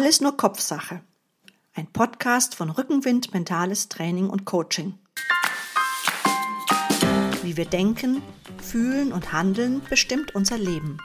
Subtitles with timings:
[0.00, 1.02] Alles nur Kopfsache.
[1.74, 4.94] Ein Podcast von Rückenwind Mentales Training und Coaching.
[7.42, 8.22] Wie wir denken,
[8.62, 10.96] fühlen und handeln, bestimmt unser Leben.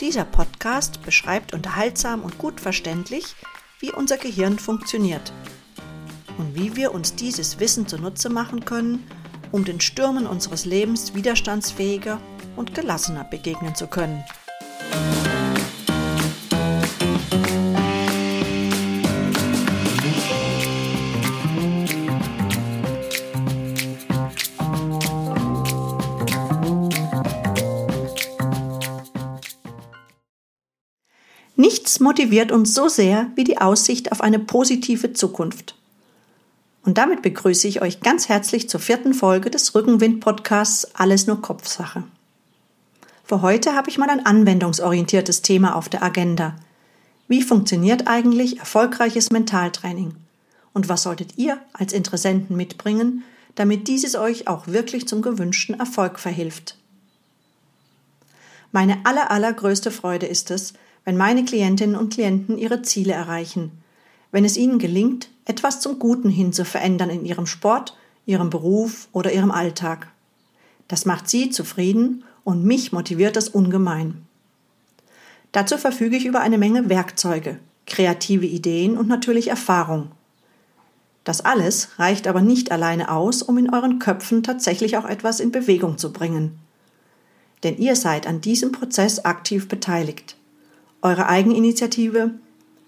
[0.00, 3.36] Dieser Podcast beschreibt unterhaltsam und gut verständlich,
[3.78, 5.32] wie unser Gehirn funktioniert
[6.38, 9.06] und wie wir uns dieses Wissen zunutze machen können,
[9.52, 12.20] um den Stürmen unseres Lebens widerstandsfähiger
[12.56, 14.24] und gelassener begegnen zu können.
[31.62, 35.76] Nichts motiviert uns so sehr wie die Aussicht auf eine positive Zukunft.
[36.84, 42.02] Und damit begrüße ich euch ganz herzlich zur vierten Folge des Rückenwind-Podcasts Alles nur Kopfsache.
[43.22, 46.56] Für heute habe ich mal ein anwendungsorientiertes Thema auf der Agenda.
[47.28, 50.16] Wie funktioniert eigentlich erfolgreiches Mentaltraining?
[50.72, 53.22] Und was solltet ihr als Interessenten mitbringen,
[53.54, 56.76] damit dieses euch auch wirklich zum gewünschten Erfolg verhilft?
[58.72, 60.72] Meine aller, allergrößte Freude ist es,
[61.04, 63.72] wenn meine Klientinnen und Klienten ihre Ziele erreichen,
[64.30, 69.08] wenn es ihnen gelingt, etwas zum Guten hin zu verändern in ihrem Sport, ihrem Beruf
[69.12, 70.08] oder ihrem Alltag.
[70.88, 74.26] Das macht sie zufrieden und mich motiviert das ungemein.
[75.50, 80.12] Dazu verfüge ich über eine Menge Werkzeuge, kreative Ideen und natürlich Erfahrung.
[81.24, 85.52] Das alles reicht aber nicht alleine aus, um in euren Köpfen tatsächlich auch etwas in
[85.52, 86.58] Bewegung zu bringen.
[87.62, 90.36] Denn ihr seid an diesem Prozess aktiv beteiligt
[91.02, 92.30] eure Eigeninitiative,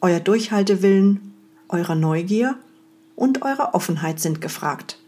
[0.01, 1.35] euer Durchhaltewillen,
[1.69, 2.57] eure Neugier
[3.17, 4.99] und eure Offenheit sind gefragt.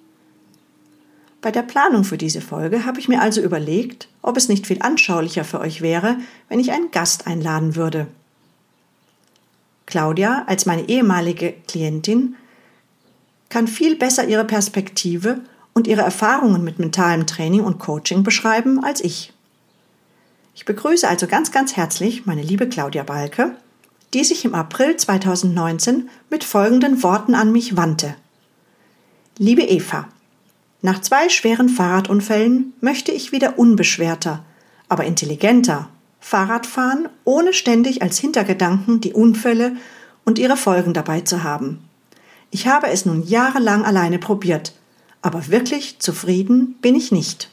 [1.41, 4.83] Bei der Planung für diese Folge habe ich mir also überlegt, ob es nicht viel
[4.83, 6.17] anschaulicher für euch wäre,
[6.49, 8.09] wenn ich einen Gast einladen würde.
[9.87, 12.35] Claudia, als meine ehemalige Klientin,
[13.49, 15.41] kann viel besser ihre Perspektive
[15.73, 19.33] und ihre Erfahrungen mit mentalem Training und Coaching beschreiben als ich.
[20.57, 23.55] Ich begrüße also ganz, ganz herzlich meine liebe Claudia Balke,
[24.15, 28.17] die sich im April 2019 mit folgenden Worten an mich wandte.
[29.37, 30.09] Liebe Eva,
[30.81, 34.47] nach zwei schweren Fahrradunfällen möchte ich wieder unbeschwerter,
[34.89, 35.91] aber intelligenter
[36.21, 39.77] Fahrrad fahren, ohne ständig als Hintergedanken die Unfälle
[40.25, 41.87] und ihre Folgen dabei zu haben.
[42.51, 44.73] Ich habe es nun jahrelang alleine probiert,
[45.21, 47.51] aber wirklich zufrieden bin ich nicht.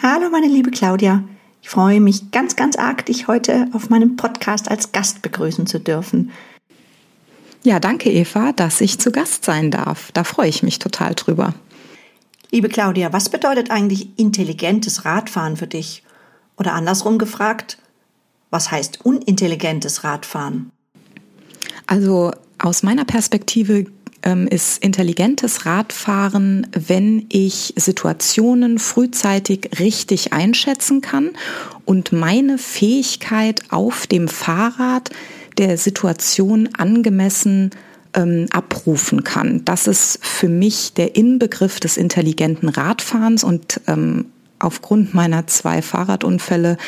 [0.00, 1.24] Hallo meine liebe Claudia,
[1.66, 5.80] ich freue mich ganz, ganz arg, dich heute auf meinem Podcast als Gast begrüßen zu
[5.80, 6.30] dürfen.
[7.64, 10.12] Ja, danke Eva, dass ich zu Gast sein darf.
[10.12, 11.54] Da freue ich mich total drüber.
[12.52, 16.04] Liebe Claudia, was bedeutet eigentlich intelligentes Radfahren für dich?
[16.56, 17.78] Oder andersrum gefragt,
[18.50, 20.70] was heißt unintelligentes Radfahren?
[21.88, 23.86] Also aus meiner Perspektive
[24.26, 31.30] ähm, ist intelligentes Radfahren, wenn ich Situationen frühzeitig richtig einschätzen kann
[31.84, 35.10] und meine Fähigkeit auf dem Fahrrad
[35.58, 37.70] der Situation angemessen
[38.14, 39.64] ähm, abrufen kann.
[39.64, 44.26] Das ist für mich der Inbegriff des intelligenten Radfahrens und ähm,
[44.58, 46.78] aufgrund meiner zwei Fahrradunfälle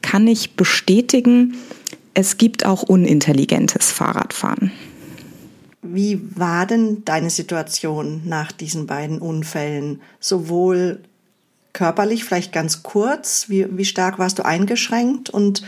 [0.00, 1.56] kann ich bestätigen,
[2.14, 4.72] es gibt auch unintelligentes Fahrradfahren.
[5.82, 10.02] Wie war denn deine Situation nach diesen beiden Unfällen?
[10.18, 11.00] Sowohl
[11.72, 15.62] körperlich, vielleicht ganz kurz, wie, wie stark warst du eingeschränkt und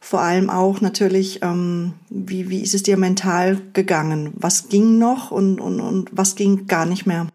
[0.00, 4.32] vor allem auch natürlich, ähm, wie, wie ist es dir mental gegangen?
[4.34, 7.26] Was ging noch und, und, und was ging gar nicht mehr?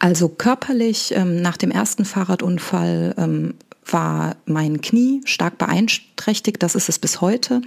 [0.00, 3.54] Also körperlich ähm, nach dem ersten Fahrradunfall ähm,
[3.86, 7.62] war mein Knie stark beeinträchtigt, das ist es bis heute.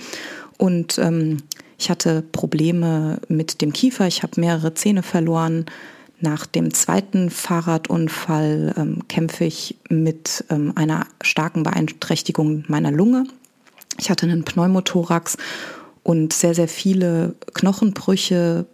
[0.58, 1.38] Und ähm,
[1.78, 5.66] ich hatte Probleme mit dem Kiefer, ich habe mehrere Zähne verloren.
[6.20, 13.26] Nach dem zweiten Fahrradunfall ähm, kämpfe ich mit ähm, einer starken Beeinträchtigung meiner Lunge.
[14.00, 15.38] Ich hatte einen Pneumothorax
[16.02, 18.66] und sehr, sehr viele Knochenbrüche,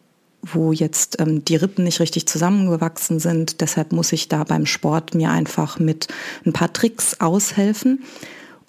[0.41, 3.59] wo jetzt ähm, die Rippen nicht richtig zusammengewachsen sind.
[3.59, 6.07] Deshalb muss ich da beim Sport mir einfach mit
[6.45, 8.03] ein paar Tricks aushelfen.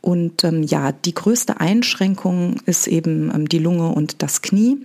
[0.05, 4.77] Und ähm, ja, die größte Einschränkung ist eben ähm, die Lunge und das Knie.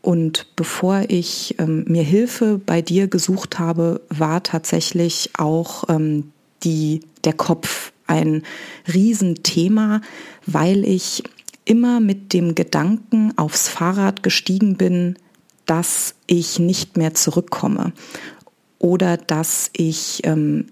[0.00, 6.30] Und bevor ich ähm, mir Hilfe bei dir gesucht habe, war tatsächlich auch ähm,
[6.62, 8.44] die, der Kopf ein
[8.86, 10.02] Riesenthema,
[10.46, 11.24] weil ich
[11.64, 15.16] immer mit dem Gedanken aufs Fahrrad gestiegen bin,
[15.66, 17.92] dass ich nicht mehr zurückkomme
[18.78, 20.66] oder dass ich ähm,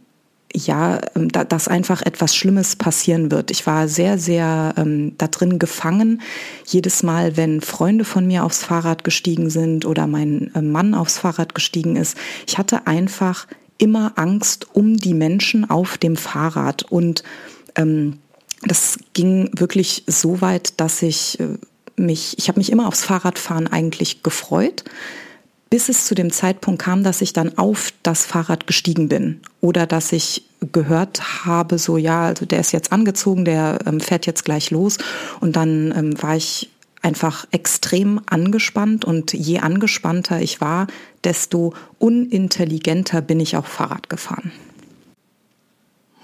[0.55, 3.51] ja, ähm, da, dass einfach etwas Schlimmes passieren wird.
[3.51, 6.23] Ich war sehr, sehr ähm, da drin gefangen.
[6.67, 11.19] Jedes Mal, wenn Freunde von mir aufs Fahrrad gestiegen sind oder mein äh, Mann aufs
[11.19, 12.17] Fahrrad gestiegen ist,
[12.47, 13.47] ich hatte einfach
[13.77, 16.83] immer Angst um die Menschen auf dem Fahrrad.
[16.85, 17.23] Und
[17.77, 18.19] ähm,
[18.63, 21.59] das ging wirklich so weit, dass ich äh,
[21.97, 24.85] mich, ich habe mich immer aufs Fahrradfahren eigentlich gefreut
[25.71, 29.87] bis es zu dem Zeitpunkt kam, dass ich dann auf das Fahrrad gestiegen bin oder
[29.87, 34.47] dass ich gehört habe, so ja, also der ist jetzt angezogen, der ähm, fährt jetzt
[34.47, 34.97] gleich los
[35.41, 36.71] und dann ähm, war ich
[37.03, 40.87] einfach extrem angespannt und je angespannter ich war,
[41.23, 44.53] desto unintelligenter bin ich auch Fahrrad gefahren.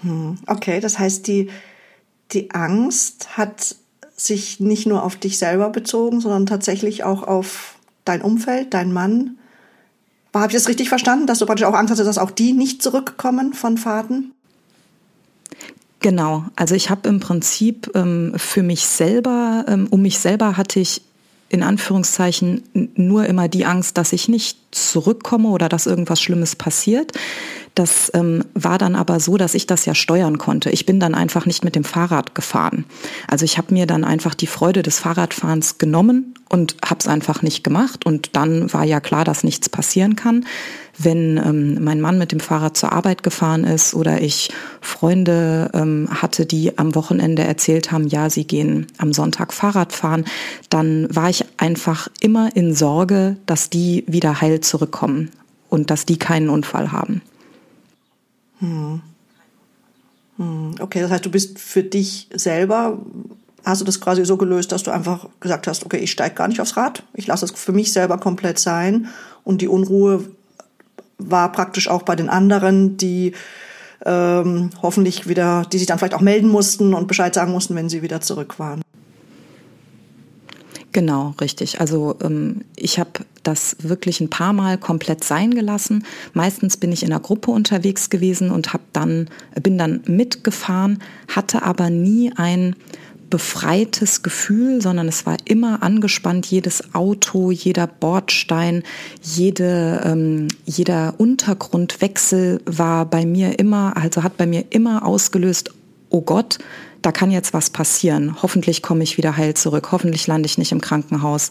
[0.01, 1.51] Hm, okay, das heißt, die,
[2.31, 3.75] die Angst hat
[4.17, 9.37] sich nicht nur auf dich selber bezogen, sondern tatsächlich auch auf dein Umfeld, dein Mann.
[10.41, 12.83] Habe ich das richtig verstanden, dass du praktisch auch Angst hattest, dass auch die nicht
[12.83, 14.31] zurückkommen von Fahrten?
[15.99, 20.79] Genau, also ich habe im Prinzip ähm, für mich selber, ähm, um mich selber hatte
[20.79, 21.01] ich
[21.49, 22.63] in Anführungszeichen
[22.95, 27.13] nur immer die Angst, dass ich nicht zurückkomme oder dass irgendwas Schlimmes passiert.
[27.75, 30.69] Das ähm, war dann aber so, dass ich das ja steuern konnte.
[30.69, 32.85] Ich bin dann einfach nicht mit dem Fahrrad gefahren.
[33.27, 37.41] Also ich habe mir dann einfach die Freude des Fahrradfahrens genommen und habe es einfach
[37.41, 38.05] nicht gemacht.
[38.05, 40.45] Und dann war ja klar, dass nichts passieren kann.
[40.97, 46.07] Wenn ähm, mein Mann mit dem Fahrrad zur Arbeit gefahren ist oder ich Freunde ähm,
[46.09, 50.23] hatte, die am Wochenende erzählt haben, ja, sie gehen am Sonntag Fahrrad fahren,
[50.69, 55.31] dann war ich einfach immer in Sorge, dass die wieder heil zurückkommen
[55.67, 57.21] und dass die keinen Unfall haben.
[58.59, 59.01] Hm.
[60.37, 60.75] hm.
[60.79, 62.97] Okay, das heißt, du bist für dich selber
[63.65, 66.47] hast du das quasi so gelöst, dass du einfach gesagt hast, okay, ich steige gar
[66.47, 69.07] nicht aufs Rad, ich lasse es für mich selber komplett sein
[69.43, 70.23] und die Unruhe
[71.17, 73.33] war praktisch auch bei den anderen, die
[74.05, 77.89] ähm, hoffentlich wieder, die sich dann vielleicht auch melden mussten und Bescheid sagen mussten, wenn
[77.89, 78.81] sie wieder zurück waren.
[80.95, 81.81] Genau, richtig.
[81.81, 83.09] Also ähm, ich habe
[83.43, 86.05] das wirklich ein paar Mal komplett sein gelassen.
[86.33, 89.27] Meistens bin ich in einer Gruppe unterwegs gewesen und habe dann
[89.61, 92.77] bin dann mitgefahren, hatte aber nie ein
[93.29, 96.45] befreites Gefühl, sondern es war immer angespannt.
[96.45, 98.83] Jedes Auto, jeder Bordstein,
[99.21, 105.71] jede, ähm, jeder Untergrundwechsel war bei mir immer, also hat bei mir immer ausgelöst,
[106.09, 106.59] oh Gott,
[107.05, 108.41] da kann jetzt was passieren.
[108.41, 109.91] Hoffentlich komme ich wieder heil zurück.
[109.91, 111.49] Hoffentlich lande ich nicht im Krankenhaus.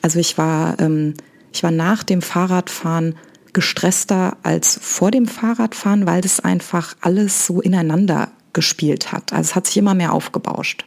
[0.00, 1.12] Also ich war, ähm,
[1.52, 3.14] ich war nach dem Fahrradfahren
[3.52, 9.34] gestresster als vor dem Fahrradfahren, weil das einfach alles so ineinander gespielt hat.
[9.34, 10.86] Also es hat sich immer mehr aufgebauscht.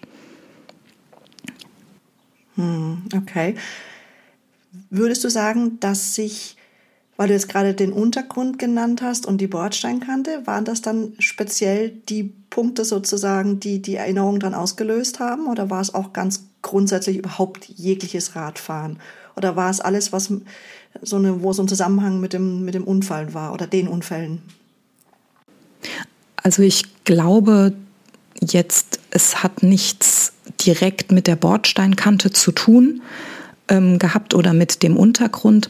[2.55, 3.55] Hm, okay.
[4.89, 6.57] Würdest du sagen, dass sich,
[7.19, 11.89] weil du jetzt gerade den Untergrund genannt hast und die Bordsteinkante, waren das dann speziell
[12.07, 15.47] die Punkte sozusagen, die die Erinnerung dann ausgelöst haben?
[15.47, 18.99] Oder war es auch ganz grundsätzlich überhaupt jegliches Radfahren?
[19.35, 20.31] Oder war es alles, was
[21.01, 24.41] so eine, wo so ein Zusammenhang mit dem, mit dem Unfall war oder den Unfällen?
[26.37, 27.73] Also ich glaube
[28.39, 30.31] jetzt, es hat nichts
[30.65, 33.01] direkt mit der Bordsteinkante zu tun
[33.67, 35.69] ähm, gehabt oder mit dem Untergrund.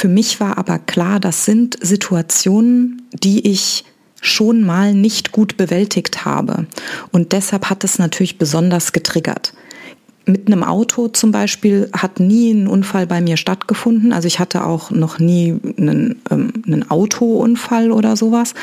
[0.00, 3.84] Für mich war aber klar, das sind Situationen, die ich
[4.20, 6.66] schon mal nicht gut bewältigt habe.
[7.10, 9.54] Und deshalb hat es natürlich besonders getriggert.
[10.24, 14.12] Mit einem Auto zum Beispiel hat nie ein Unfall bei mir stattgefunden.
[14.12, 18.54] Also ich hatte auch noch nie einen, ähm, einen Autounfall oder sowas.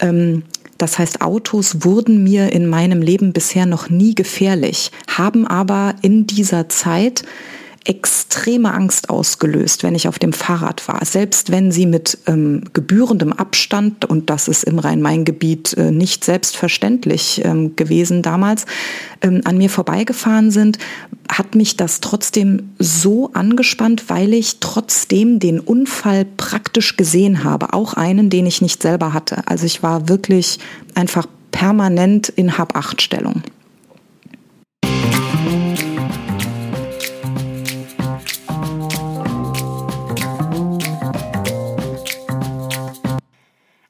[0.00, 0.42] Ähm,
[0.76, 6.26] das heißt, Autos wurden mir in meinem Leben bisher noch nie gefährlich, haben aber in
[6.26, 7.22] dieser Zeit
[7.84, 11.04] extreme Angst ausgelöst, wenn ich auf dem Fahrrad war.
[11.04, 17.42] Selbst wenn sie mit ähm, gebührendem Abstand, und das ist im Rhein-Main-Gebiet äh, nicht selbstverständlich
[17.44, 18.64] ähm, gewesen damals,
[19.20, 20.78] ähm, an mir vorbeigefahren sind,
[21.28, 27.74] hat mich das trotzdem so angespannt, weil ich trotzdem den Unfall praktisch gesehen habe.
[27.74, 29.46] Auch einen, den ich nicht selber hatte.
[29.46, 30.58] Also ich war wirklich
[30.94, 33.42] einfach permanent in Hab-Acht-Stellung.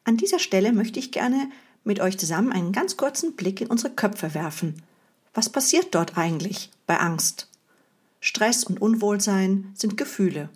[0.05, 1.51] An dieser Stelle möchte ich gerne
[1.83, 4.83] mit euch zusammen einen ganz kurzen Blick in unsere Köpfe werfen.
[5.33, 7.49] Was passiert dort eigentlich bei Angst?
[8.21, 10.49] Stress und Unwohlsein sind Gefühle.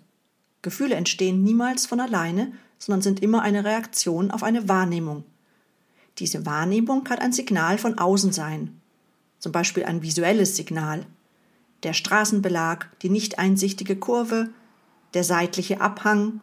[0.61, 5.23] Gefühle entstehen niemals von alleine, sondern sind immer eine Reaktion auf eine Wahrnehmung.
[6.17, 8.79] Diese Wahrnehmung hat ein Signal von außen sein,
[9.39, 11.05] zum Beispiel ein visuelles Signal.
[11.83, 14.49] Der Straßenbelag, die nicht einsichtige Kurve,
[15.13, 16.41] der seitliche Abhang,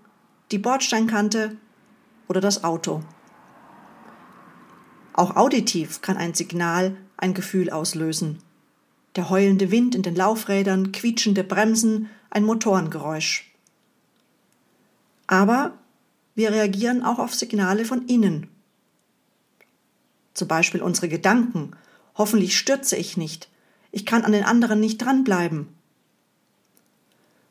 [0.51, 1.57] die Bordsteinkante
[2.29, 3.03] oder das Auto.
[5.13, 8.39] Auch auditiv kann ein Signal ein Gefühl auslösen.
[9.17, 13.51] Der heulende Wind in den Laufrädern, quietschende Bremsen, ein Motorengeräusch.
[15.27, 15.73] Aber
[16.35, 18.49] wir reagieren auch auf Signale von innen.
[20.35, 21.71] Zum Beispiel unsere Gedanken.
[22.15, 23.49] Hoffentlich stürze ich nicht.
[23.91, 25.69] Ich kann an den anderen nicht dranbleiben.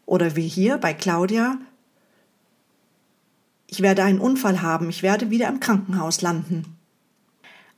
[0.05, 1.57] Oder wie hier bei Claudia.
[3.75, 6.77] Ich werde einen Unfall haben, ich werde wieder im Krankenhaus landen.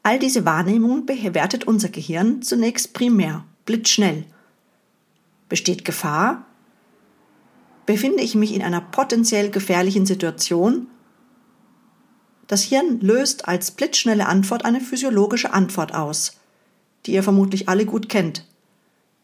[0.03, 4.25] All diese Wahrnehmungen bewertet unser Gehirn zunächst primär, blitzschnell.
[5.49, 6.45] Besteht Gefahr?
[7.87, 10.85] Befinde ich mich in einer potenziell gefährlichen Situation?
[12.45, 16.37] Das Hirn löst als blitzschnelle Antwort eine physiologische Antwort aus,
[17.07, 18.45] die ihr vermutlich alle gut kennt.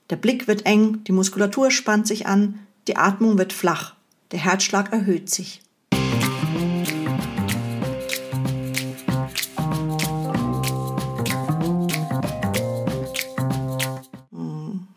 [0.10, 3.94] Der Blick wird eng, die Muskulatur spannt sich an, die Atmung wird flach,
[4.32, 5.62] der Herzschlag erhöht sich.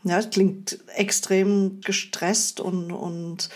[0.07, 3.49] Ja, das klingt extrem gestresst und, und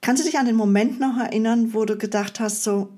[0.00, 2.88] kannst du dich an den Moment noch erinnern, wo du gedacht hast, so,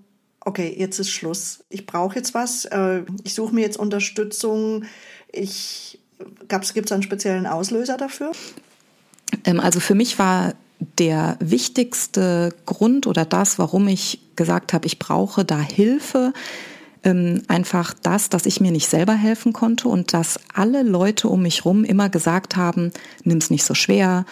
[0.40, 1.64] okay, jetzt ist Schluss.
[1.68, 2.64] Ich brauche jetzt was.
[2.66, 4.84] Äh, ich suche mir jetzt Unterstützung.
[5.30, 5.98] Ich
[6.48, 8.32] gibt es einen speziellen Auslöser dafür?
[9.44, 10.54] Ähm, also für mich war
[10.98, 16.32] der wichtigste Grund oder das, warum ich gesagt habe, ich brauche da Hilfe,
[17.04, 21.42] ähm, einfach das, dass ich mir nicht selber helfen konnte und dass alle Leute um
[21.42, 22.92] mich rum immer gesagt haben,
[23.24, 24.24] nimm's nicht so schwer,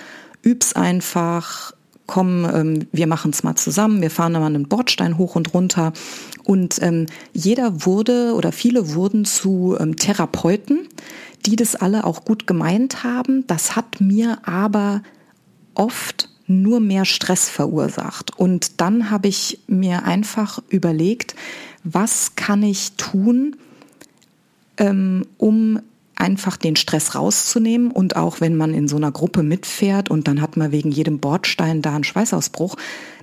[0.43, 1.73] üb's einfach,
[2.07, 5.93] komm, ähm, wir machen es mal zusammen, wir fahren mal einen Bordstein hoch und runter.
[6.45, 10.89] Und ähm, jeder wurde oder viele wurden zu ähm, Therapeuten,
[11.47, 13.47] die das alle auch gut gemeint haben.
[13.47, 15.03] Das hat mir aber
[15.75, 18.37] oft nur mehr Stress verursacht.
[18.37, 21.37] Und dann habe ich mir einfach überlegt,
[21.85, 23.57] was kann ich tun,
[24.77, 25.81] ähm, um
[26.17, 30.41] einfach den Stress rauszunehmen und auch wenn man in so einer Gruppe mitfährt und dann
[30.43, 32.77] hat man wegen jedem Bordstein da einen Schweißausbruch,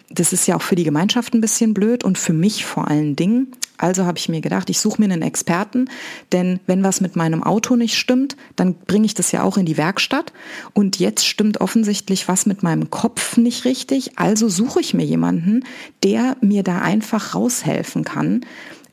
[0.09, 3.15] das ist ja auch für die Gemeinschaft ein bisschen blöd und für mich vor allen
[3.15, 3.51] Dingen.
[3.77, 5.89] Also habe ich mir gedacht, ich suche mir einen Experten,
[6.31, 9.65] denn wenn was mit meinem Auto nicht stimmt, dann bringe ich das ja auch in
[9.65, 10.34] die Werkstatt.
[10.74, 14.17] Und jetzt stimmt offensichtlich was mit meinem Kopf nicht richtig.
[14.17, 15.63] Also suche ich mir jemanden,
[16.03, 18.46] der mir da einfach raushelfen kann,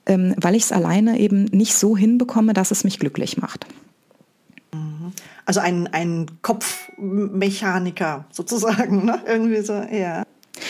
[0.07, 3.67] ähm, weil ich es alleine eben nicht so hinbekomme, dass es mich glücklich macht.
[5.47, 9.21] Also ein, ein Kopfmechaniker sozusagen, ne?
[9.26, 10.25] Irgendwie so, ja.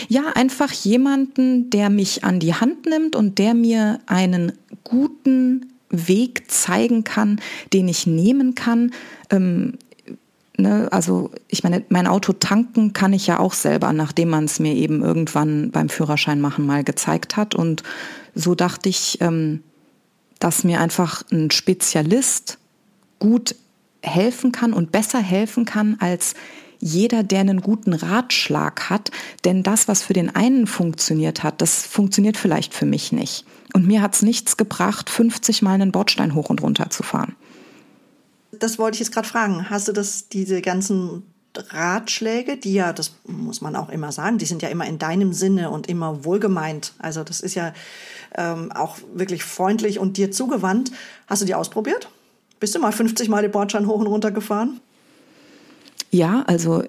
[0.08, 6.50] Ja, einfach jemanden, der mich an die Hand nimmt und der mir einen guten Weg
[6.50, 7.40] zeigen kann,
[7.72, 8.92] den ich nehmen kann.
[9.30, 9.74] Ähm,
[10.56, 14.58] ne, also ich meine, mein Auto tanken kann ich ja auch selber, nachdem man es
[14.58, 17.54] mir eben irgendwann beim Führerschein machen mal gezeigt hat.
[17.54, 17.82] Und
[18.34, 19.62] so dachte ich, ähm,
[20.38, 22.58] dass mir einfach ein Spezialist
[23.18, 23.54] gut
[24.02, 26.34] helfen kann und besser helfen kann als
[26.84, 29.10] jeder, der einen guten Ratschlag hat.
[29.46, 33.46] Denn das, was für den einen funktioniert hat, das funktioniert vielleicht für mich nicht.
[33.72, 37.36] Und mir hat es nichts gebracht, 50 Mal einen Bordstein hoch und runter zu fahren.
[38.52, 39.70] Das wollte ich jetzt gerade fragen.
[39.70, 41.22] Hast du das, diese ganzen
[41.56, 45.32] Ratschläge, die ja, das muss man auch immer sagen, die sind ja immer in deinem
[45.32, 46.92] Sinne und immer wohlgemeint.
[46.98, 47.72] Also das ist ja
[48.36, 50.92] ähm, auch wirklich freundlich und dir zugewandt.
[51.28, 52.10] Hast du die ausprobiert?
[52.60, 54.80] Bist du mal 50 Mal den Bordstein hoch und runter gefahren?
[56.14, 56.84] Ja, also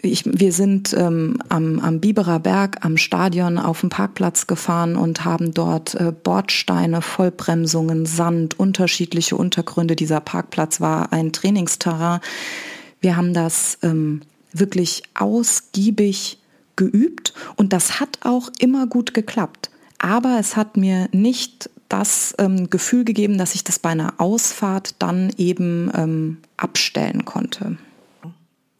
[0.00, 5.26] ich, wir sind ähm, am, am Biberer Berg am Stadion auf dem Parkplatz gefahren und
[5.26, 9.94] haben dort äh, Bordsteine, Vollbremsungen, Sand, unterschiedliche Untergründe.
[9.94, 12.20] Dieser Parkplatz war ein Trainingsterrain.
[13.02, 14.22] Wir haben das ähm,
[14.54, 16.38] wirklich ausgiebig
[16.76, 19.68] geübt und das hat auch immer gut geklappt.
[19.98, 24.94] Aber es hat mir nicht das ähm, Gefühl gegeben, dass ich das bei einer Ausfahrt
[24.98, 27.76] dann eben ähm, abstellen konnte.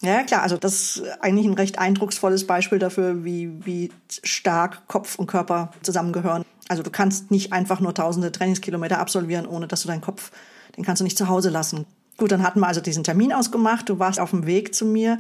[0.01, 3.93] Ja, klar, also das ist eigentlich ein recht eindrucksvolles Beispiel dafür, wie, wie
[4.25, 6.45] stark Kopf und Körper zusammengehören.
[6.69, 10.31] Also du kannst nicht einfach nur tausende Trainingskilometer absolvieren, ohne dass du deinen Kopf,
[10.77, 11.85] den kannst du nicht zu Hause lassen.
[12.17, 15.19] Gut, dann hatten wir also diesen Termin ausgemacht, du warst auf dem Weg zu mir.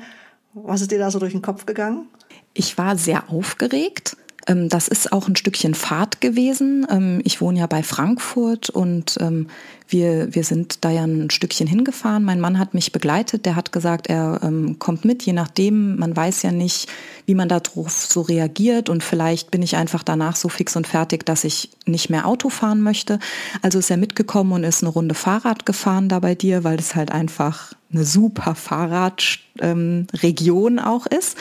[0.54, 2.08] Was ist dir da so durch den Kopf gegangen?
[2.54, 4.16] Ich war sehr aufgeregt
[4.54, 6.86] das ist auch ein Stückchen Fahrt gewesen.
[6.90, 9.48] Ähm, ich wohne ja bei Frankfurt und ähm,
[9.88, 12.24] wir, wir sind da ja ein Stückchen hingefahren.
[12.24, 13.46] Mein Mann hat mich begleitet.
[13.46, 14.38] Der hat gesagt, er
[14.78, 15.96] kommt mit, je nachdem.
[15.96, 16.88] Man weiß ja nicht,
[17.26, 18.88] wie man darauf so reagiert.
[18.88, 22.50] Und vielleicht bin ich einfach danach so fix und fertig, dass ich nicht mehr Auto
[22.50, 23.18] fahren möchte.
[23.62, 26.94] Also ist er mitgekommen und ist eine Runde Fahrrad gefahren da bei dir, weil es
[26.94, 31.36] halt einfach eine super Fahrradregion auch ist.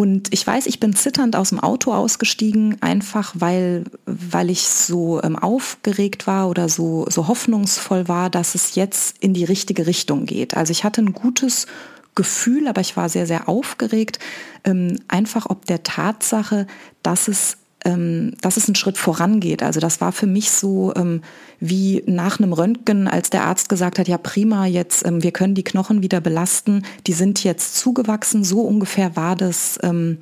[0.00, 5.22] Und ich weiß, ich bin zitternd aus dem Auto ausgestiegen, einfach weil, weil ich so
[5.22, 10.24] ähm, aufgeregt war oder so, so hoffnungsvoll war, dass es jetzt in die richtige Richtung
[10.24, 10.56] geht.
[10.56, 11.66] Also ich hatte ein gutes
[12.14, 14.20] Gefühl, aber ich war sehr, sehr aufgeregt,
[14.64, 16.66] ähm, einfach ob der Tatsache,
[17.02, 19.62] dass es ähm, dass es einen Schritt vorangeht.
[19.62, 21.22] Also das war für mich so ähm,
[21.58, 25.54] wie nach einem Röntgen, als der Arzt gesagt hat, ja prima, jetzt ähm, wir können
[25.54, 28.44] die Knochen wieder belasten, die sind jetzt zugewachsen.
[28.44, 30.18] So ungefähr war das, ähm,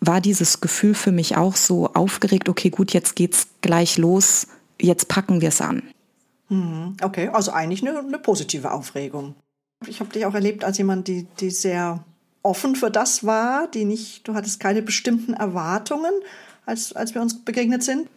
[0.00, 2.48] war dieses Gefühl für mich auch so aufgeregt.
[2.48, 4.46] Okay, gut, jetzt geht's gleich los,
[4.80, 5.82] jetzt packen wir es an.
[6.48, 6.96] Mhm.
[7.02, 9.34] Okay, also eigentlich eine, eine positive Aufregung.
[9.86, 12.04] Ich habe dich auch erlebt als jemand, die, die sehr
[12.42, 16.12] offen für das war, die nicht, du hattest keine bestimmten Erwartungen,
[16.70, 18.08] als, als wir uns begegnet sind?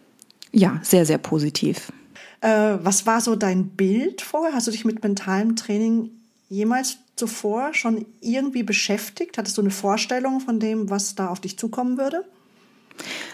[0.52, 1.92] Ja, sehr, sehr positiv.
[2.40, 4.54] Äh, was war so dein Bild vorher?
[4.54, 6.10] Hast du dich mit mentalem Training
[6.48, 9.36] jemals zuvor schon irgendwie beschäftigt?
[9.36, 12.24] Hattest du eine Vorstellung von dem, was da auf dich zukommen würde?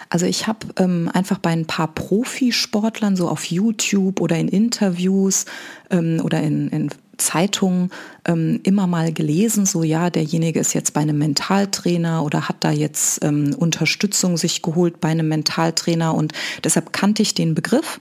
[0.09, 5.45] Also ich habe ähm, einfach bei ein paar Profisportlern so auf YouTube oder in Interviews
[5.91, 7.91] ähm, oder in, in Zeitungen
[8.25, 12.71] ähm, immer mal gelesen, so ja, derjenige ist jetzt bei einem Mentaltrainer oder hat da
[12.71, 16.33] jetzt ähm, Unterstützung sich geholt bei einem Mentaltrainer und
[16.65, 18.01] deshalb kannte ich den Begriff.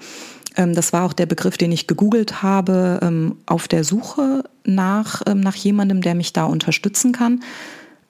[0.55, 5.21] Ähm, das war auch der Begriff, den ich gegoogelt habe ähm, auf der Suche nach,
[5.27, 7.43] ähm, nach jemandem, der mich da unterstützen kann.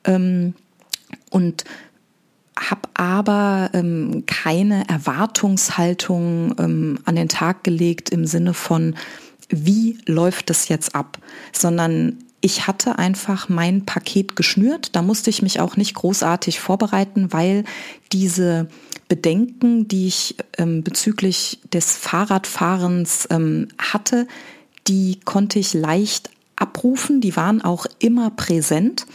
[0.06, 0.54] Ähm,
[1.30, 1.66] und
[2.60, 3.70] habe aber
[4.26, 8.96] keine Erwartungshaltung an den Tag gelegt im Sinne von,
[9.50, 11.18] wie läuft das jetzt ab,
[11.52, 14.96] sondern ich hatte einfach mein Paket geschnürt.
[14.96, 17.66] Da musste ich mich auch nicht großartig vorbereiten, weil
[18.14, 18.68] diese
[19.10, 24.28] Bedenken, die ich ähm, bezüglich des Fahrradfahrens ähm, hatte,
[24.88, 27.20] die konnte ich leicht abrufen.
[27.20, 29.06] Die waren auch immer präsent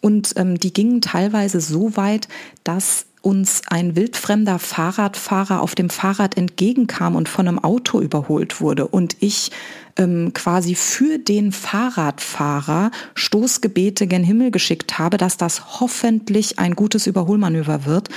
[0.00, 2.28] und ähm, die gingen teilweise so weit,
[2.64, 8.86] dass uns ein wildfremder Fahrradfahrer auf dem Fahrrad entgegenkam und von einem Auto überholt wurde
[8.88, 9.52] und ich
[9.96, 17.06] ähm, quasi für den Fahrradfahrer Stoßgebete gen Himmel geschickt habe, dass das hoffentlich ein gutes
[17.06, 18.08] Überholmanöver wird.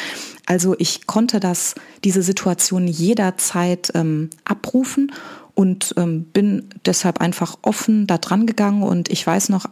[0.48, 5.12] Also ich konnte das, diese Situation jederzeit ähm, abrufen
[5.54, 9.66] und ähm, bin deshalb einfach offen da dran gegangen und ich weiß noch,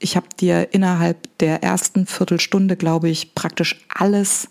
[0.00, 4.48] ich habe dir innerhalb der ersten Viertelstunde, glaube ich, praktisch alles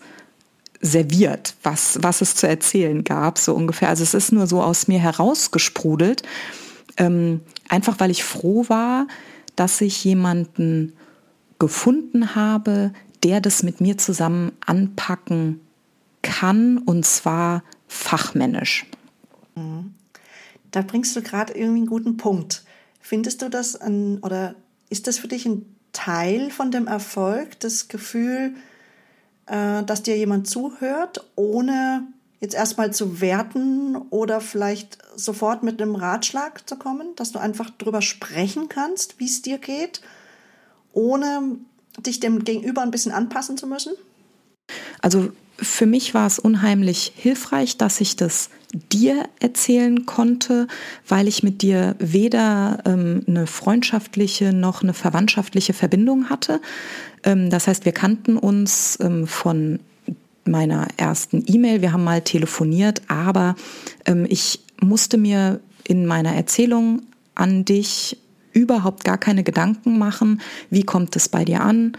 [0.80, 3.88] serviert, was, was es zu erzählen gab, so ungefähr.
[3.88, 6.22] Also es ist nur so aus mir herausgesprudelt,
[6.96, 9.06] ähm, einfach weil ich froh war,
[9.56, 10.94] dass ich jemanden
[11.58, 15.60] gefunden habe, der das mit mir zusammen anpacken
[16.22, 18.86] kann und zwar fachmännisch.
[19.54, 19.94] Mhm.
[20.70, 22.64] Da bringst du gerade irgendwie einen guten Punkt.
[23.00, 24.54] Findest du das ein, oder
[24.88, 28.54] ist das für dich ein Teil von dem Erfolg, das Gefühl,
[29.50, 32.06] äh, dass dir jemand zuhört, ohne
[32.38, 37.68] jetzt erstmal zu werten oder vielleicht sofort mit einem Ratschlag zu kommen, dass du einfach
[37.70, 40.00] drüber sprechen kannst, wie es dir geht,
[40.92, 41.58] ohne
[41.98, 43.92] dich dem Gegenüber ein bisschen anpassen zu müssen?
[45.02, 45.32] Also
[45.62, 48.50] für mich war es unheimlich hilfreich, dass ich das
[48.92, 50.68] dir erzählen konnte,
[51.08, 56.60] weil ich mit dir weder ähm, eine freundschaftliche noch eine verwandtschaftliche Verbindung hatte.
[57.24, 59.80] Ähm, das heißt, wir kannten uns ähm, von
[60.44, 63.56] meiner ersten E-Mail, wir haben mal telefoniert, aber
[64.06, 67.02] ähm, ich musste mir in meiner Erzählung
[67.34, 68.16] an dich
[68.52, 71.96] überhaupt gar keine Gedanken machen, wie kommt es bei dir an,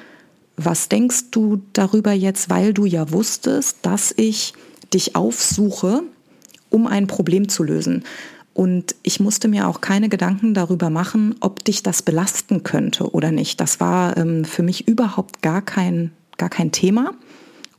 [0.57, 4.53] was denkst du darüber jetzt, weil du ja wusstest, dass ich
[4.93, 6.03] dich aufsuche,
[6.69, 8.03] um ein Problem zu lösen.
[8.53, 13.31] Und ich musste mir auch keine Gedanken darüber machen, ob dich das belasten könnte oder
[13.31, 13.61] nicht.
[13.61, 17.13] Das war ähm, für mich überhaupt gar kein, gar kein Thema.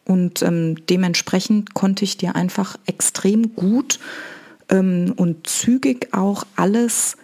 [0.04, 4.00] Und ähm, dementsprechend konnte ich dir einfach extrem gut
[4.70, 7.16] ähm, und zügig auch alles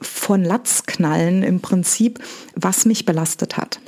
[0.00, 2.20] von Latz knallen im Prinzip,
[2.54, 3.80] was mich belastet hat.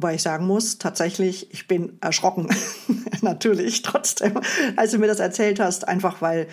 [0.00, 2.48] Wobei ich sagen muss, tatsächlich, ich bin erschrocken.
[3.20, 4.40] natürlich trotzdem,
[4.76, 6.48] als du mir das erzählt hast, einfach weil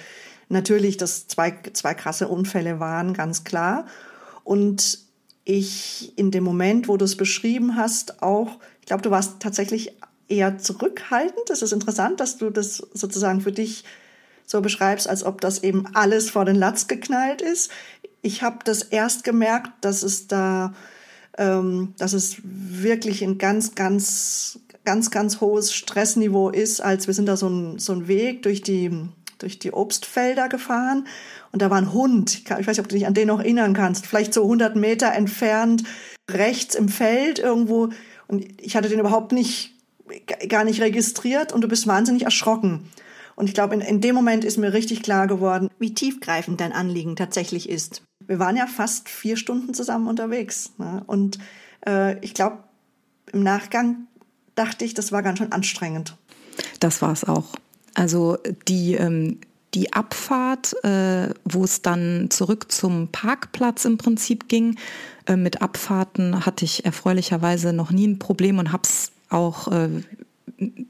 [0.49, 3.85] natürlich das zwei, zwei krasse Unfälle waren, ganz klar.
[4.43, 4.99] Und
[5.45, 9.93] ich in dem Moment, wo du es beschrieben hast, auch, ich glaube, du warst tatsächlich
[10.27, 11.43] eher zurückhaltend.
[11.47, 13.85] Das ist interessant, dass du das sozusagen für dich
[14.45, 17.71] so beschreibst, als ob das eben alles vor den Latz geknallt ist.
[18.21, 20.73] Ich habe das erst gemerkt, dass es da,
[21.37, 27.27] ähm, dass es wirklich ein ganz, ganz, ganz, ganz hohes Stressniveau ist, als wir sind
[27.27, 28.91] da so ein, so ein Weg durch die,
[29.37, 31.07] durch die Obstfelder gefahren
[31.51, 32.41] und da war ein Hund.
[32.43, 34.05] Ich, weiß nicht, ob du dich an den noch erinnern kannst.
[34.05, 35.83] Vielleicht so 100 Meter entfernt,
[36.29, 37.89] rechts im Feld irgendwo.
[38.27, 39.73] Und ich hatte den überhaupt nicht
[40.49, 42.89] gar nicht registriert und du bist wahnsinnig erschrocken.
[43.35, 46.73] Und ich glaube, in, in dem Moment ist mir richtig klar geworden, wie tiefgreifend dein
[46.73, 48.03] Anliegen tatsächlich ist.
[48.27, 50.71] Wir waren ja fast vier Stunden zusammen unterwegs.
[50.77, 51.03] Ne?
[51.07, 51.39] Und
[51.85, 52.59] äh, ich glaube,
[53.31, 54.07] im Nachgang
[54.55, 56.15] dachte ich, das war ganz schön anstrengend.
[56.79, 57.55] Das war es auch.
[57.93, 58.37] Also
[58.67, 59.39] die, ähm,
[59.73, 64.77] die Abfahrt, äh, wo es dann zurück zum Parkplatz im Prinzip ging,
[65.25, 69.89] äh, mit Abfahrten hatte ich erfreulicherweise noch nie ein Problem und habe es auch äh,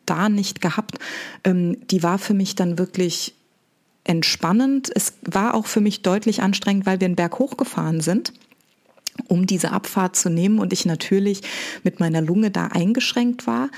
[0.05, 0.99] da nicht gehabt.
[1.43, 3.35] Ähm, die war für mich dann wirklich
[4.07, 4.89] entspannend.
[4.93, 8.33] Es war auch für mich deutlich anstrengend, weil wir einen Berg hochgefahren sind
[9.27, 11.41] um diese Abfahrt zu nehmen und ich natürlich
[11.83, 13.69] mit meiner Lunge da eingeschränkt war.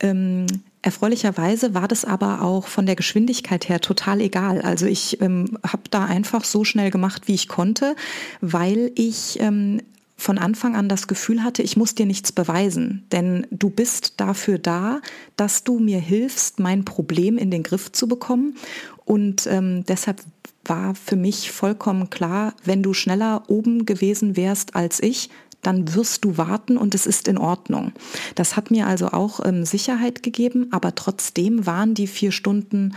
[0.00, 0.46] Ähm,
[0.82, 4.60] erfreulicherweise war das aber auch von der Geschwindigkeit her total egal.
[4.60, 7.96] Also ich ähm, habe da einfach so schnell gemacht, wie ich konnte,
[8.40, 9.80] weil ich ähm,
[10.16, 14.58] von Anfang an das Gefühl hatte, ich muss dir nichts beweisen, denn du bist dafür
[14.58, 15.00] da,
[15.36, 18.56] dass du mir hilfst, mein Problem in den Griff zu bekommen.
[19.04, 20.22] Und ähm, deshalb
[20.64, 25.30] war für mich vollkommen klar, wenn du schneller oben gewesen wärst als ich,
[25.62, 27.92] dann wirst du warten und es ist in Ordnung.
[28.34, 32.94] Das hat mir also auch ähm, Sicherheit gegeben, aber trotzdem waren die vier Stunden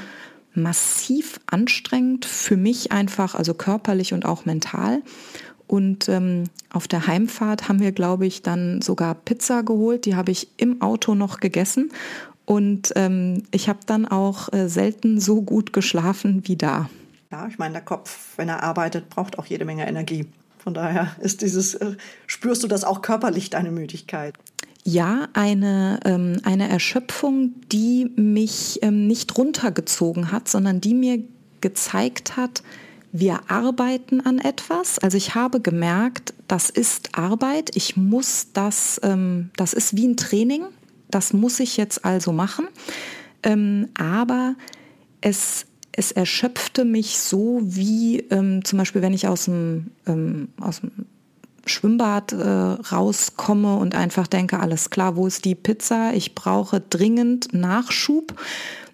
[0.53, 5.01] massiv anstrengend für mich einfach, also körperlich und auch mental.
[5.67, 10.05] Und ähm, auf der Heimfahrt haben wir, glaube ich, dann sogar Pizza geholt.
[10.05, 11.91] Die habe ich im Auto noch gegessen.
[12.45, 16.89] Und ähm, ich habe dann auch äh, selten so gut geschlafen wie da.
[17.29, 20.27] Ja, ich meine, der Kopf, wenn er arbeitet, braucht auch jede Menge Energie.
[20.57, 24.35] Von daher ist dieses, äh, spürst du das auch körperlich, deine Müdigkeit?
[24.85, 31.21] Ja, eine, ähm, eine Erschöpfung, die mich ähm, nicht runtergezogen hat, sondern die mir
[31.59, 32.63] gezeigt hat,
[33.11, 34.99] wir arbeiten an etwas.
[34.99, 37.75] Also ich habe gemerkt, das ist Arbeit.
[37.75, 40.65] Ich muss das, ähm, das ist wie ein Training.
[41.09, 42.67] Das muss ich jetzt also machen.
[43.43, 44.55] Ähm, aber
[45.21, 50.81] es, es erschöpfte mich so, wie ähm, zum Beispiel, wenn ich aus dem, ähm, aus
[50.81, 50.91] dem
[51.65, 56.13] Schwimmbad äh, rauskomme und einfach denke, alles klar, wo ist die Pizza?
[56.13, 58.33] Ich brauche dringend Nachschub.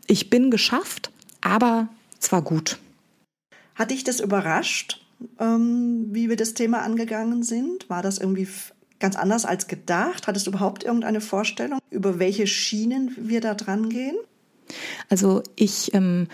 [0.07, 1.87] Ich bin geschafft, aber
[2.19, 2.77] zwar gut.
[3.75, 5.05] Hat dich das überrascht,
[5.39, 7.89] ähm, wie wir das Thema angegangen sind?
[7.89, 8.47] War das irgendwie
[8.99, 10.27] ganz anders als gedacht?
[10.27, 14.15] Hattest du überhaupt irgendeine Vorstellung, über welche Schienen wir da dran gehen?
[15.09, 16.27] Also ich ähm,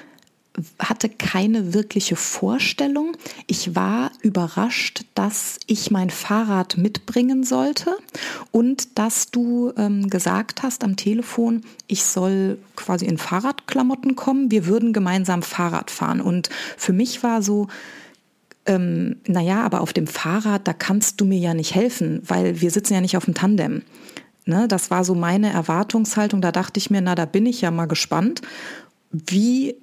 [0.79, 3.15] hatte keine wirkliche Vorstellung.
[3.47, 7.95] Ich war überrascht, dass ich mein Fahrrad mitbringen sollte
[8.51, 14.51] und dass du ähm, gesagt hast am Telefon, ich soll quasi in Fahrradklamotten kommen.
[14.51, 16.19] Wir würden gemeinsam Fahrrad fahren.
[16.19, 17.67] Und für mich war so,
[18.65, 22.71] ähm, naja, aber auf dem Fahrrad, da kannst du mir ja nicht helfen, weil wir
[22.71, 23.83] sitzen ja nicht auf dem Tandem.
[24.45, 26.41] Ne, das war so meine Erwartungshaltung.
[26.41, 28.41] Da dachte ich mir, na, da bin ich ja mal gespannt,
[29.11, 29.75] wie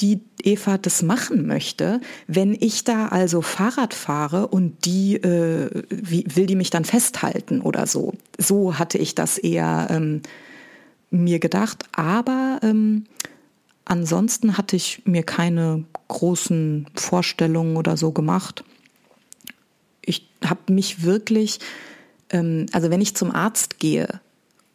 [0.00, 2.00] die Eva das machen möchte.
[2.26, 7.60] Wenn ich da also Fahrrad fahre und die äh, wie, will die mich dann festhalten
[7.60, 8.14] oder so.
[8.38, 10.22] So hatte ich das eher ähm,
[11.10, 11.84] mir gedacht.
[11.92, 13.04] Aber ähm,
[13.84, 18.64] ansonsten hatte ich mir keine großen Vorstellungen oder so gemacht.
[20.02, 21.60] Ich habe mich wirklich,
[22.30, 24.20] ähm, also wenn ich zum Arzt gehe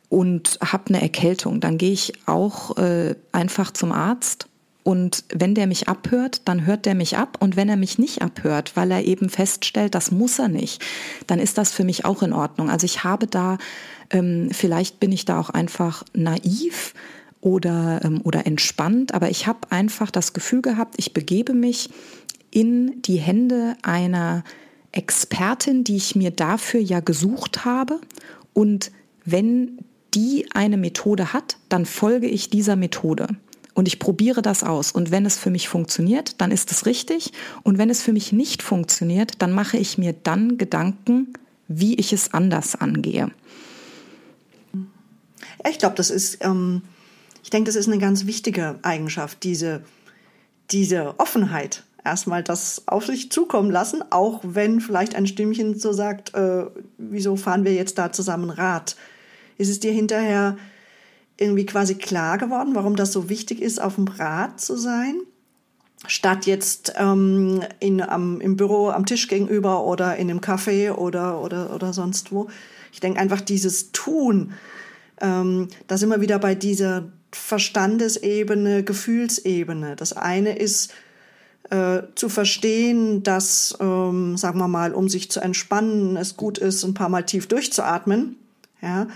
[0.09, 4.47] und habe eine Erkältung, dann gehe ich auch äh, einfach zum Arzt
[4.85, 7.37] und wenn der mich abhört, dann hört der mich ab.
[7.39, 10.85] Und wenn er mich nicht abhört, weil er eben feststellt, das muss er nicht,
[11.25, 12.69] dann ist das für mich auch in Ordnung.
[12.69, 13.57] Also ich habe da,
[14.11, 16.93] ähm, vielleicht bin ich da auch einfach naiv
[17.41, 21.89] oder, ähm, oder entspannt, aber ich habe einfach das Gefühl gehabt, ich begebe mich
[22.51, 24.43] in die Hände einer
[24.91, 27.99] Expertin, die ich mir dafür ja gesucht habe.
[28.53, 28.91] Und
[29.25, 29.79] wenn
[30.13, 33.29] die eine Methode hat, dann folge ich dieser Methode
[33.75, 34.91] und ich probiere das aus.
[34.91, 37.33] Und wenn es für mich funktioniert, dann ist es richtig.
[37.61, 41.33] Und wenn es für mich nicht funktioniert, dann mache ich mir dann Gedanken,
[41.67, 43.29] wie ich es anders angehe.
[45.69, 46.83] Ich glaube, das ist, ähm,
[47.43, 49.83] ich denke, das ist eine ganz wichtige Eigenschaft, diese,
[50.71, 51.83] diese Offenheit.
[52.03, 56.65] Erstmal das auf sich zukommen lassen, auch wenn vielleicht ein Stimmchen so sagt, äh,
[56.97, 58.95] wieso fahren wir jetzt da zusammen Rad?
[59.57, 60.55] Ist es dir hinterher
[61.37, 65.15] irgendwie quasi klar geworden, warum das so wichtig ist, auf dem Rad zu sein,
[66.07, 71.41] statt jetzt ähm, in, am, im Büro am Tisch gegenüber oder in einem Café oder,
[71.41, 72.47] oder, oder sonst wo.
[72.93, 74.53] Ich denke einfach dieses Tun,
[75.21, 79.95] ähm, da sind wir wieder bei dieser Verstandesebene, Gefühlsebene.
[79.95, 80.93] Das eine ist
[81.69, 86.83] äh, zu verstehen, dass, ähm, sagen wir mal, um sich zu entspannen, es gut ist,
[86.83, 88.37] ein paar Mal tief durchzuatmen.
[88.81, 89.07] Ja.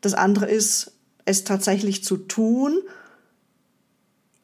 [0.00, 0.92] Das andere ist,
[1.24, 2.80] es tatsächlich zu tun,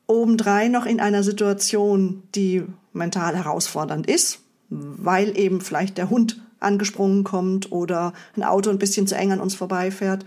[0.07, 7.25] obendrein noch in einer Situation, die mental herausfordernd ist, weil eben vielleicht der Hund angesprungen
[7.25, 10.25] kommt oder ein Auto ein bisschen zu eng an uns vorbeifährt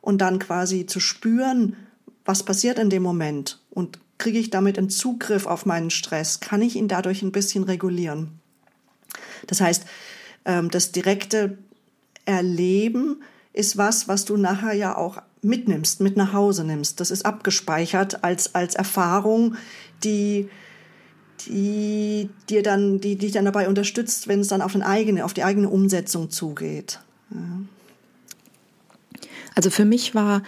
[0.00, 1.76] und dann quasi zu spüren,
[2.24, 6.62] was passiert in dem Moment und kriege ich damit einen Zugriff auf meinen Stress, kann
[6.62, 8.38] ich ihn dadurch ein bisschen regulieren.
[9.46, 9.84] Das heißt,
[10.44, 11.58] ähm, das direkte
[12.24, 17.00] Erleben ist was, was du nachher ja auch mitnimmst, mit nach Hause nimmst.
[17.00, 19.56] Das ist abgespeichert als, als Erfahrung,
[20.02, 20.48] die,
[21.46, 25.34] die dir dann, die dich dann dabei unterstützt, wenn es dann auf, eine eigene, auf
[25.34, 27.00] die eigene Umsetzung zugeht.
[27.30, 27.60] Ja.
[29.54, 30.42] Also für mich war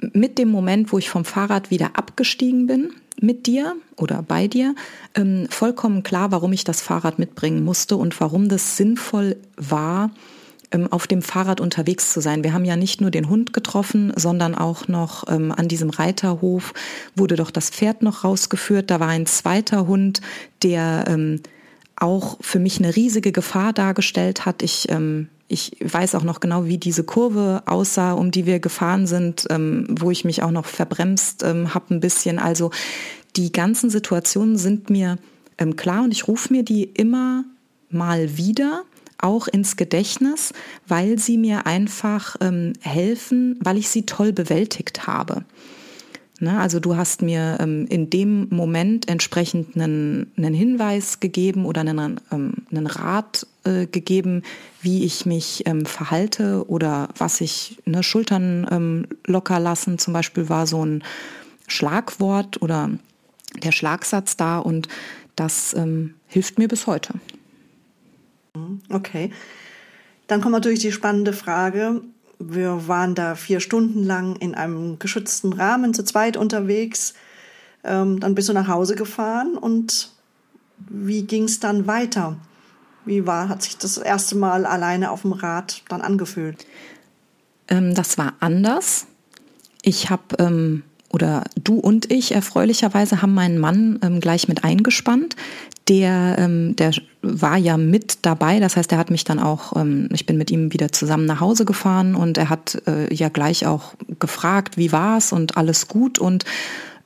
[0.00, 4.74] mit dem Moment, wo ich vom Fahrrad wieder abgestiegen bin, mit dir oder bei dir,
[5.14, 10.10] ähm, vollkommen klar, warum ich das Fahrrad mitbringen musste und warum das sinnvoll war,
[10.90, 12.42] auf dem Fahrrad unterwegs zu sein.
[12.42, 16.74] Wir haben ja nicht nur den Hund getroffen, sondern auch noch ähm, an diesem Reiterhof
[17.14, 18.90] wurde doch das Pferd noch rausgeführt.
[18.90, 20.20] Da war ein zweiter Hund,
[20.62, 21.40] der ähm,
[21.94, 24.62] auch für mich eine riesige Gefahr dargestellt hat.
[24.62, 29.06] Ich ähm, ich weiß auch noch genau, wie diese Kurve aussah, um die wir gefahren
[29.06, 32.38] sind, ähm, wo ich mich auch noch verbremst ähm, habe ein bisschen.
[32.38, 32.70] Also
[33.36, 35.18] die ganzen Situationen sind mir
[35.58, 37.44] ähm, klar und ich rufe mir die immer
[37.90, 38.82] mal wieder
[39.18, 40.52] auch ins Gedächtnis,
[40.86, 45.44] weil sie mir einfach ähm, helfen, weil ich sie toll bewältigt habe.
[46.38, 51.80] Ne, also du hast mir ähm, in dem Moment entsprechend einen, einen Hinweis gegeben oder
[51.80, 54.42] einen, ähm, einen Rat äh, gegeben,
[54.82, 60.50] wie ich mich ähm, verhalte oder was ich, ne, Schultern ähm, locker lassen zum Beispiel
[60.50, 61.02] war so ein
[61.68, 62.90] Schlagwort oder
[63.62, 64.88] der Schlagsatz da und
[65.36, 67.14] das ähm, hilft mir bis heute.
[68.90, 69.30] Okay.
[70.26, 72.02] Dann kommt natürlich die spannende Frage.
[72.38, 77.14] Wir waren da vier Stunden lang in einem geschützten Rahmen zu zweit unterwegs.
[77.84, 80.10] Ähm, dann bist du nach Hause gefahren und
[80.88, 82.36] wie ging es dann weiter?
[83.04, 86.66] Wie war, hat sich das erste Mal alleine auf dem Rad dann angefühlt?
[87.68, 89.06] Ähm, das war anders.
[89.82, 95.36] Ich habe ähm, oder du und ich erfreulicherweise haben meinen Mann ähm, gleich mit eingespannt.
[95.88, 100.08] Der, ähm, der war ja mit dabei, das heißt, er hat mich dann auch, ähm,
[100.12, 103.66] ich bin mit ihm wieder zusammen nach Hause gefahren und er hat äh, ja gleich
[103.66, 106.18] auch gefragt, wie war's und alles gut.
[106.18, 106.44] Und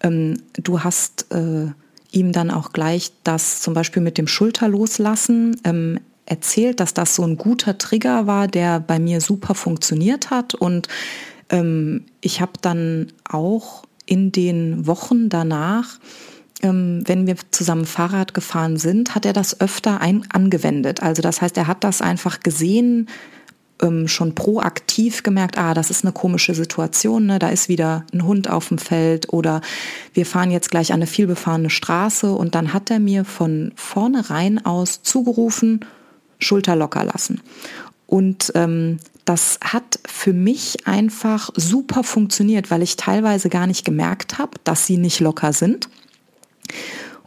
[0.02, 1.66] ähm, du hast äh,
[2.12, 7.24] ihm dann auch gleich das zum Beispiel mit dem Schulterloslassen ähm, erzählt, dass das so
[7.24, 10.54] ein guter Trigger war, der bei mir super funktioniert hat.
[10.54, 10.88] Und
[11.50, 15.98] ähm, ich habe dann auch in den Wochen danach,
[16.62, 21.02] wenn wir zusammen Fahrrad gefahren sind, hat er das öfter ein, angewendet.
[21.02, 23.08] Also das heißt, er hat das einfach gesehen,
[23.82, 27.38] ähm, schon proaktiv gemerkt, ah, das ist eine komische Situation, ne?
[27.38, 29.60] da ist wieder ein Hund auf dem Feld oder
[30.12, 34.64] wir fahren jetzt gleich an eine vielbefahrene Straße und dann hat er mir von vornherein
[34.64, 35.84] aus zugerufen,
[36.38, 37.40] Schulter locker lassen.
[38.06, 44.38] Und ähm, das hat für mich einfach super funktioniert, weil ich teilweise gar nicht gemerkt
[44.38, 45.88] habe, dass sie nicht locker sind.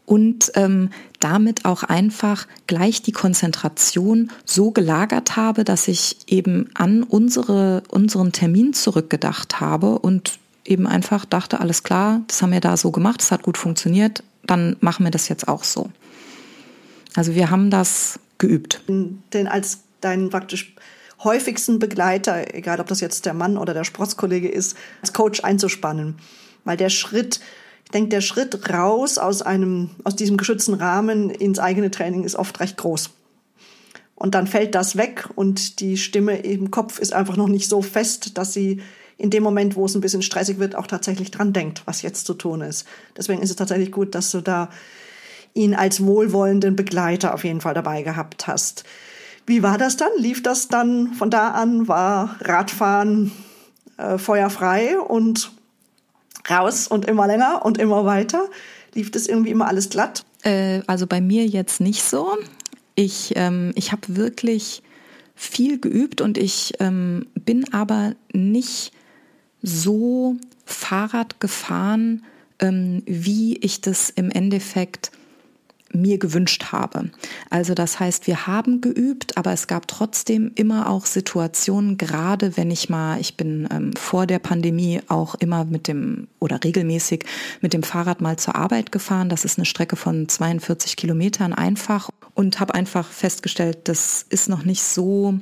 [0.05, 7.03] Und ähm, damit auch einfach gleich die Konzentration so gelagert habe, dass ich eben an
[7.03, 12.75] unsere, unseren Termin zurückgedacht habe und eben einfach dachte, alles klar, das haben wir da
[12.75, 15.89] so gemacht, es hat gut funktioniert, dann machen wir das jetzt auch so.
[17.15, 18.81] Also wir haben das geübt.
[18.87, 20.75] Denn als dein praktisch
[21.23, 26.15] häufigsten Begleiter, egal ob das jetzt der Mann oder der Sportskollege ist, als Coach einzuspannen.
[26.65, 27.39] Weil der Schritt,
[27.93, 32.35] ich denke, der Schritt raus aus einem, aus diesem geschützten Rahmen ins eigene Training ist
[32.35, 33.11] oft recht groß.
[34.15, 37.83] Und dann fällt das weg und die Stimme im Kopf ist einfach noch nicht so
[37.83, 38.81] fest, dass sie
[39.19, 42.25] in dem Moment, wo es ein bisschen stressig wird, auch tatsächlich dran denkt, was jetzt
[42.25, 42.87] zu tun ist.
[43.15, 44.69] Deswegen ist es tatsächlich gut, dass du da
[45.53, 48.85] ihn als wohlwollenden Begleiter auf jeden Fall dabei gehabt hast.
[49.45, 50.09] Wie war das dann?
[50.17, 51.87] Lief das dann von da an?
[51.87, 53.31] War Radfahren
[53.97, 55.51] äh, feuerfrei und
[56.49, 58.49] raus und immer länger und immer weiter?
[58.93, 60.25] Lief das irgendwie immer alles glatt?
[60.43, 62.37] Äh, also bei mir jetzt nicht so.
[62.95, 64.83] Ich, ähm, ich habe wirklich
[65.35, 68.91] viel geübt und ich ähm, bin aber nicht
[69.61, 72.23] so Fahrrad gefahren,
[72.59, 75.11] ähm, wie ich das im Endeffekt
[75.93, 77.09] mir gewünscht habe.
[77.49, 82.71] Also das heißt, wir haben geübt, aber es gab trotzdem immer auch Situationen, gerade wenn
[82.71, 87.25] ich mal, ich bin ähm, vor der Pandemie auch immer mit dem oder regelmäßig
[87.61, 89.29] mit dem Fahrrad mal zur Arbeit gefahren.
[89.29, 94.65] Das ist eine Strecke von 42 Kilometern einfach und habe einfach festgestellt, das ist noch
[94.65, 95.39] nicht so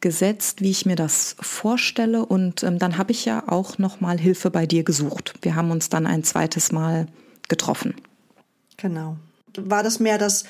[0.00, 2.26] gesetzt, wie ich mir das vorstelle.
[2.26, 5.34] Und ähm, dann habe ich ja auch noch mal Hilfe bei dir gesucht.
[5.40, 7.06] Wir haben uns dann ein zweites Mal
[7.48, 7.94] getroffen.
[8.76, 9.16] Genau.
[9.56, 10.44] War das mehr das,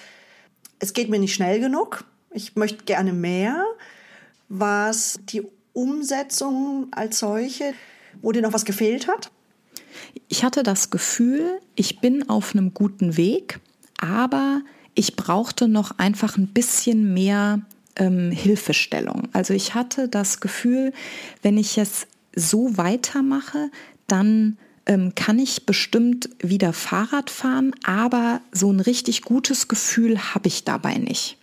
[0.78, 3.64] es geht mir nicht schnell genug, ich möchte gerne mehr?
[4.48, 7.74] War es die Umsetzung als solche,
[8.20, 9.30] wo dir noch was gefehlt hat?
[10.28, 13.60] Ich hatte das Gefühl, ich bin auf einem guten Weg,
[13.98, 14.62] aber
[14.94, 17.60] ich brauchte noch einfach ein bisschen mehr
[17.96, 19.28] ähm, Hilfestellung.
[19.32, 20.92] Also ich hatte das Gefühl,
[21.42, 23.70] wenn ich es so weitermache,
[24.06, 30.49] dann ähm, kann ich bestimmt wieder Fahrrad fahren, aber so ein richtig gutes Gefühl habe
[30.49, 31.38] ich dabei nicht.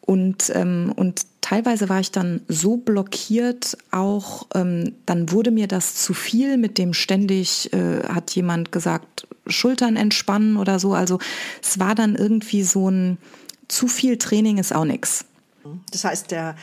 [0.00, 5.96] Und, ähm, und teilweise war ich dann so blockiert, auch ähm, dann wurde mir das
[5.96, 10.94] zu viel, mit dem ständig äh, hat jemand gesagt, Schultern entspannen oder so.
[10.94, 11.18] Also
[11.62, 13.18] es war dann irgendwie so ein
[13.68, 15.24] zu viel Training ist auch nichts.
[15.90, 16.56] Das heißt, der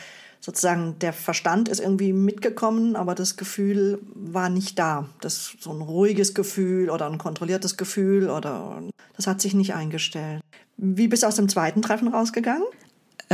[0.44, 5.08] sozusagen der Verstand ist irgendwie mitgekommen, aber das Gefühl war nicht da.
[5.22, 8.82] Das so ein ruhiges Gefühl oder ein kontrolliertes Gefühl oder
[9.16, 10.42] das hat sich nicht eingestellt.
[10.76, 12.66] Wie bist du aus dem zweiten Treffen rausgegangen?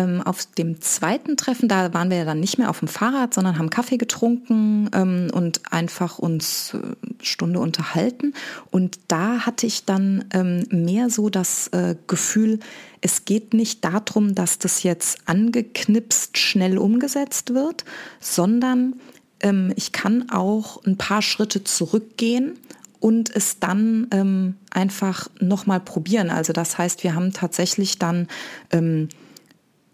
[0.00, 3.34] Ähm, auf dem zweiten Treffen, da waren wir ja dann nicht mehr auf dem Fahrrad,
[3.34, 6.78] sondern haben Kaffee getrunken ähm, und einfach uns äh,
[7.22, 8.32] Stunde unterhalten.
[8.70, 12.60] Und da hatte ich dann ähm, mehr so das äh, Gefühl,
[13.02, 17.84] es geht nicht darum, dass das jetzt angeknipst schnell umgesetzt wird,
[18.20, 18.94] sondern
[19.40, 22.58] ähm, ich kann auch ein paar Schritte zurückgehen
[23.00, 26.30] und es dann ähm, einfach nochmal probieren.
[26.30, 28.28] Also das heißt, wir haben tatsächlich dann
[28.72, 29.10] ähm,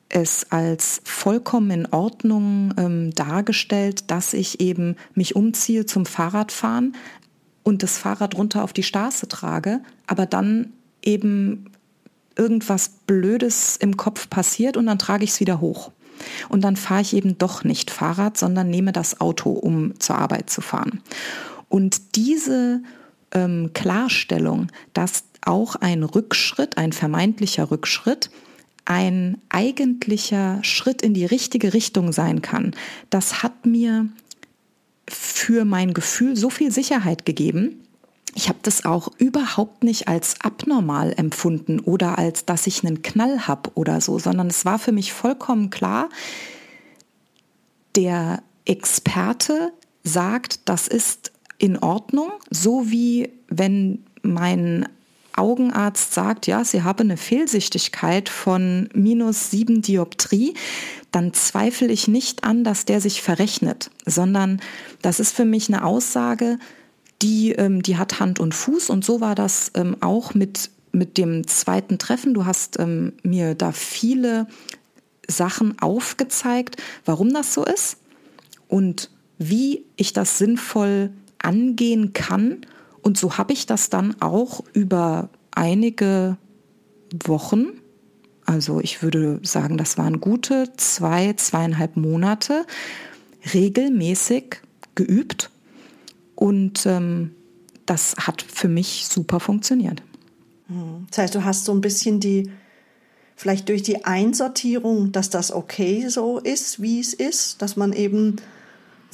[0.09, 6.97] es als vollkommen in Ordnung ähm, dargestellt, dass ich eben mich umziehe zum Fahrradfahren
[7.63, 11.71] und das Fahrrad runter auf die Straße trage, aber dann eben
[12.37, 15.91] irgendwas Blödes im Kopf passiert und dann trage ich es wieder hoch.
[16.49, 20.49] Und dann fahre ich eben doch nicht Fahrrad, sondern nehme das Auto, um zur Arbeit
[20.51, 21.03] zu fahren.
[21.69, 22.83] Und diese
[23.33, 28.31] ähm, Klarstellung, dass auch ein Rückschritt, ein vermeintlicher Rückschritt,
[28.87, 32.75] ein eigentlicher Schritt in die richtige Richtung sein kann,
[33.11, 34.09] das hat mir
[35.09, 37.83] für mein Gefühl so viel Sicherheit gegeben.
[38.35, 43.47] Ich habe das auch überhaupt nicht als abnormal empfunden oder als dass ich einen Knall
[43.47, 46.09] habe oder so, sondern es war für mich vollkommen klar,
[47.95, 49.73] der Experte
[50.03, 54.89] sagt, das ist in Ordnung, so wie wenn mein
[55.37, 60.55] Augenarzt sagt, ja, Sie haben eine Fehlsichtigkeit von minus sieben Dioptrie,
[61.13, 64.61] dann zweifle ich nicht an, dass der sich verrechnet, sondern
[65.03, 66.59] das ist für mich eine Aussage,
[67.23, 71.17] die, ähm, die hat Hand und Fuß und so war das ähm, auch mit, mit
[71.19, 72.35] dem zweiten Treffen.
[72.35, 74.47] Du hast ähm, mir da viele
[75.29, 77.99] Sachen aufgezeigt, warum das so ist
[78.69, 82.67] und wie ich das sinnvoll angehen kann
[83.07, 86.39] und so habe ich das dann auch über einige
[87.25, 87.67] Wochen,
[88.45, 92.67] also ich würde sagen, das waren gute zwei, zweieinhalb Monate,
[93.55, 94.61] regelmäßig
[94.97, 95.53] geübt.
[96.35, 97.31] Und ähm,
[97.87, 100.03] das hat für mich super funktioniert.
[100.67, 101.07] Hm.
[101.11, 102.51] Das heißt, du hast so ein bisschen die,
[103.37, 108.35] vielleicht durch die Einsortierung, dass das okay so ist, wie es ist, dass man eben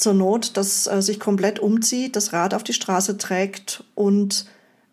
[0.02, 4.46] zur Not das äh, sich komplett umzieht, das Rad auf die Straße trägt und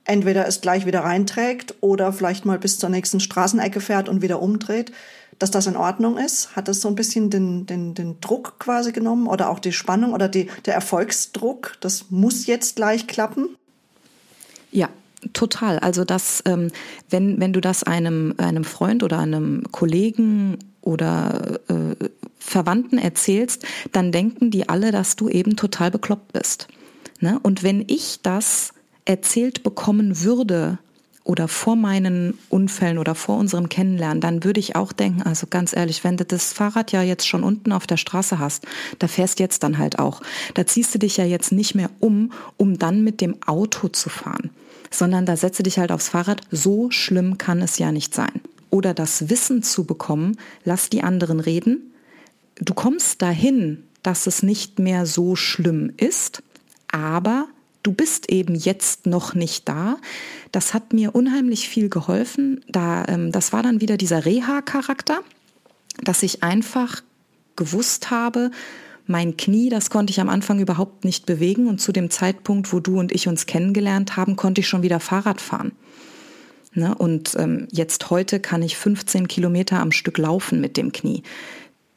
[0.06, 4.42] entweder es gleich wieder reinträgt oder vielleicht mal bis zur nächsten Straßenecke fährt und wieder
[4.42, 4.92] umdreht,
[5.38, 6.56] dass das in Ordnung ist?
[6.56, 10.14] Hat das so ein bisschen den, den, den Druck quasi genommen oder auch die Spannung
[10.14, 11.78] oder die, der Erfolgsdruck?
[11.80, 13.56] Das muss jetzt gleich klappen?
[14.72, 14.90] Ja,
[15.34, 15.80] Total.
[15.80, 16.72] Also das, ähm,
[17.10, 20.58] wenn, wenn du das einem, einem Freund oder einem Kollegen
[20.90, 21.96] oder äh,
[22.40, 26.68] Verwandten erzählst, dann denken die alle, dass du eben total bekloppt bist.
[27.20, 27.40] Ne?
[27.44, 28.74] Und wenn ich das
[29.06, 30.80] erzählt bekommen würde
[31.24, 35.76] oder vor meinen Unfällen oder vor unserem Kennenlernen, dann würde ich auch denken, also ganz
[35.76, 38.66] ehrlich, wenn du das Fahrrad ja jetzt schon unten auf der Straße hast,
[38.98, 40.22] da fährst jetzt dann halt auch.
[40.56, 44.10] Da ziehst du dich ja jetzt nicht mehr um, um dann mit dem Auto zu
[44.10, 44.50] fahren,
[44.90, 46.42] sondern da setze dich halt aufs Fahrrad.
[46.50, 48.42] So schlimm kann es ja nicht sein.
[48.70, 51.94] Oder das Wissen zu bekommen, lass die anderen reden,
[52.60, 56.44] du kommst dahin, dass es nicht mehr so schlimm ist,
[56.92, 57.48] aber
[57.84, 59.98] du bist eben jetzt noch nicht da.
[60.52, 62.62] Das hat mir unheimlich viel geholfen.
[62.68, 65.20] Da, ähm, das war dann wieder dieser Reha-Charakter,
[66.04, 67.02] dass ich einfach
[67.56, 68.52] gewusst habe,
[69.06, 72.80] mein Knie, das konnte ich am Anfang überhaupt nicht bewegen und zu dem Zeitpunkt, wo
[72.80, 75.72] du und ich uns kennengelernt haben, konnte ich schon wieder Fahrrad fahren.
[76.80, 76.96] Ne?
[76.96, 81.24] Und ähm, jetzt heute kann ich 15 Kilometer am Stück laufen mit dem Knie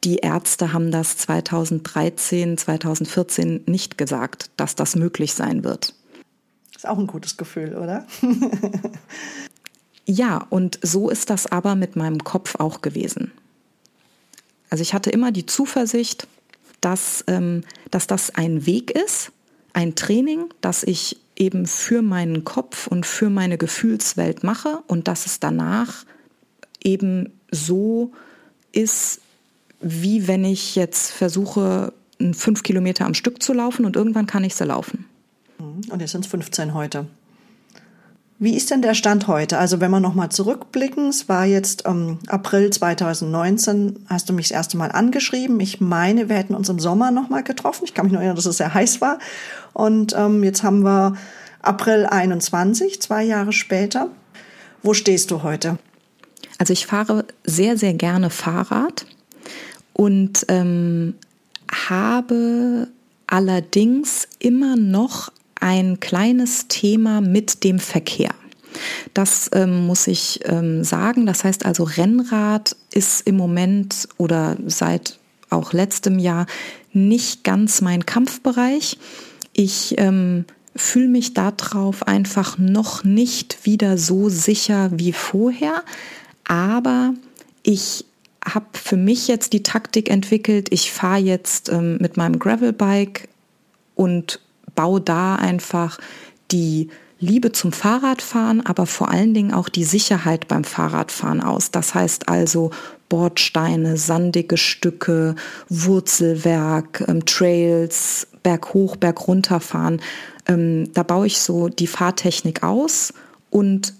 [0.03, 5.93] die Ärzte haben das 2013, 2014 nicht gesagt, dass das möglich sein wird.
[6.75, 8.05] Ist auch ein gutes Gefühl, oder?
[10.05, 13.31] ja, und so ist das aber mit meinem Kopf auch gewesen.
[14.69, 16.27] Also ich hatte immer die Zuversicht,
[16.81, 19.31] dass, ähm, dass das ein Weg ist,
[19.71, 25.25] ein Training, das ich eben für meinen Kopf und für meine Gefühlswelt mache und dass
[25.25, 26.05] es danach
[26.83, 28.11] eben so
[28.71, 29.21] ist,
[29.81, 31.93] wie wenn ich jetzt versuche,
[32.33, 35.05] fünf Kilometer am Stück zu laufen und irgendwann kann ich sie laufen.
[35.89, 37.07] Und jetzt sind es 15 heute.
[38.43, 39.57] Wie ist denn der Stand heute?
[39.57, 44.57] Also wenn wir nochmal zurückblicken, es war jetzt ähm, April 2019, hast du mich das
[44.57, 45.61] erste Mal angeschrieben.
[45.61, 47.85] Ich meine, wir hätten uns im Sommer nochmal getroffen.
[47.85, 49.19] Ich kann mich nur erinnern, dass es sehr heiß war.
[49.71, 51.15] Und ähm, jetzt haben wir
[51.61, 54.09] April 21, zwei Jahre später.
[54.81, 55.77] Wo stehst du heute?
[56.57, 59.05] Also ich fahre sehr, sehr gerne Fahrrad
[59.93, 61.13] und ähm,
[61.71, 62.89] habe
[63.25, 65.31] allerdings immer noch
[65.63, 68.35] ein kleines Thema mit dem Verkehr.
[69.13, 71.25] Das ähm, muss ich ähm, sagen.
[71.25, 76.47] Das heißt also, Rennrad ist im Moment oder seit auch letztem Jahr
[76.91, 78.97] nicht ganz mein Kampfbereich.
[79.53, 80.43] Ich ähm,
[80.75, 85.83] fühle mich darauf einfach noch nicht wieder so sicher wie vorher.
[86.43, 87.13] Aber
[87.61, 88.03] ich
[88.43, 90.67] habe für mich jetzt die Taktik entwickelt.
[90.73, 93.29] Ich fahre jetzt ähm, mit meinem Gravelbike
[93.95, 94.41] und
[94.75, 95.97] baue da einfach
[96.51, 101.71] die Liebe zum Fahrradfahren, aber vor allen Dingen auch die Sicherheit beim Fahrradfahren aus.
[101.71, 102.71] Das heißt also
[103.07, 105.35] Bordsteine, sandige Stücke,
[105.69, 110.01] Wurzelwerk, ähm, Trails, Berg hoch, Berg runter fahren.
[110.47, 113.13] Ähm, da baue ich so die Fahrtechnik aus
[113.49, 113.93] und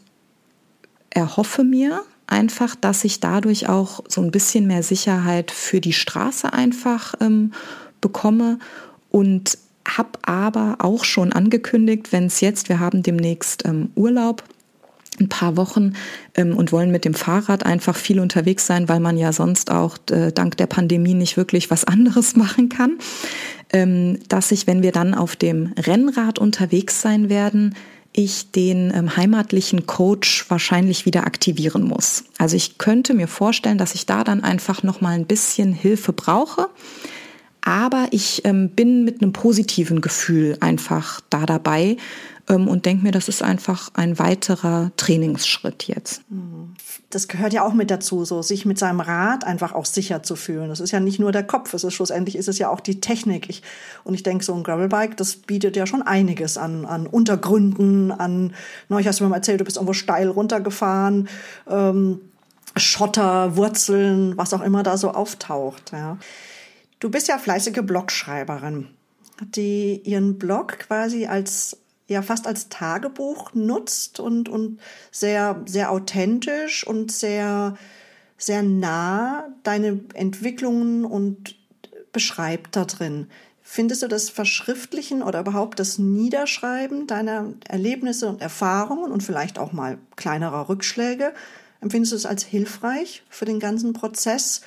[1.12, 6.52] erhoffe mir einfach, dass ich dadurch auch so ein bisschen mehr Sicherheit für die Straße
[6.52, 7.54] einfach ähm,
[8.02, 8.60] bekomme
[9.10, 9.58] und
[9.88, 14.44] habe aber auch schon angekündigt, wenn es jetzt, wir haben demnächst ähm, Urlaub,
[15.20, 15.94] ein paar Wochen
[16.36, 19.98] ähm, und wollen mit dem Fahrrad einfach viel unterwegs sein, weil man ja sonst auch
[20.10, 22.98] äh, dank der Pandemie nicht wirklich was anderes machen kann,
[23.72, 27.76] ähm, dass ich, wenn wir dann auf dem Rennrad unterwegs sein werden,
[28.16, 32.26] ich den ähm, heimatlichen Coach wahrscheinlich wieder aktivieren muss.
[32.38, 36.14] Also ich könnte mir vorstellen, dass ich da dann einfach noch mal ein bisschen Hilfe
[36.14, 36.70] brauche
[37.66, 41.98] aber ich ähm, bin mit einem positiven Gefühl einfach da dabei
[42.50, 46.30] ähm, und denke mir, das ist einfach ein weiterer Trainingsschritt jetzt.
[46.30, 46.76] Mhm.
[47.10, 50.36] Das gehört ja auch mit dazu, so sich mit seinem Rad einfach auch sicher zu
[50.36, 50.68] fühlen.
[50.68, 53.00] Das ist ja nicht nur der Kopf, es ist schlussendlich ist es ja auch die
[53.00, 53.50] Technik.
[53.50, 53.62] Ich,
[54.04, 58.54] und ich denke, so ein Gravelbike, das bietet ja schon einiges an, an Untergründen, an,
[58.90, 61.30] neulich hast du mir mal erzählt, du bist irgendwo steil runtergefahren,
[61.70, 62.20] ähm,
[62.76, 65.92] Schotter, Wurzeln, was auch immer da so auftaucht.
[65.94, 66.18] Ja.
[67.04, 68.88] Du bist ja fleißige Blogschreiberin,
[69.42, 74.80] die ihren Blog quasi als ja fast als Tagebuch nutzt und und
[75.12, 77.76] sehr sehr authentisch und sehr
[78.38, 81.58] sehr nah deine Entwicklungen und
[82.14, 83.28] beschreibt da drin.
[83.62, 89.74] Findest du das Verschriftlichen oder überhaupt das Niederschreiben deiner Erlebnisse und Erfahrungen und vielleicht auch
[89.74, 91.34] mal kleinerer Rückschläge,
[91.82, 94.62] empfindest du es als hilfreich für den ganzen Prozess?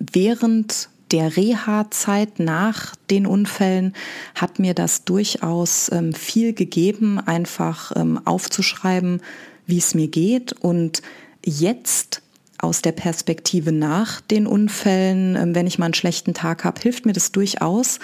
[0.00, 3.94] Während der Reha-Zeit nach den Unfällen
[4.34, 9.20] hat mir das durchaus ähm, viel gegeben, einfach ähm, aufzuschreiben,
[9.66, 10.52] wie es mir geht.
[10.52, 11.02] Und
[11.44, 12.22] jetzt
[12.58, 17.06] aus der Perspektive nach den Unfällen, ähm, wenn ich mal einen schlechten Tag habe, hilft
[17.06, 18.00] mir das durchaus,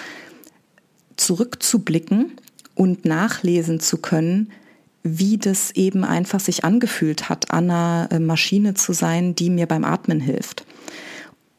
[1.17, 2.31] zurückzublicken
[2.75, 4.51] und nachlesen zu können,
[5.03, 9.67] wie das eben einfach sich angefühlt hat, an einer äh, Maschine zu sein, die mir
[9.67, 10.65] beim Atmen hilft.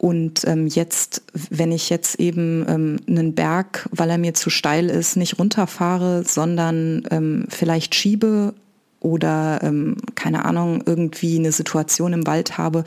[0.05, 4.91] Und ähm, jetzt, wenn ich jetzt eben ähm, einen Berg, weil er mir zu steil
[4.91, 8.53] ist, nicht runterfahre, sondern ähm, vielleicht schiebe
[8.99, 12.83] oder ähm, keine Ahnung, irgendwie eine Situation im Wald habe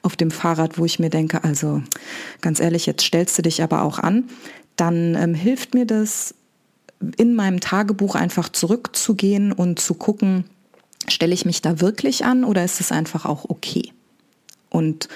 [0.00, 1.82] auf dem Fahrrad, wo ich mir denke, also
[2.40, 4.30] ganz ehrlich, jetzt stellst du dich aber auch an,
[4.76, 6.34] dann ähm, hilft mir das,
[7.18, 10.44] in meinem Tagebuch einfach zurückzugehen und zu gucken,
[11.06, 13.92] stelle ich mich da wirklich an oder ist es einfach auch okay?
[14.70, 15.10] Und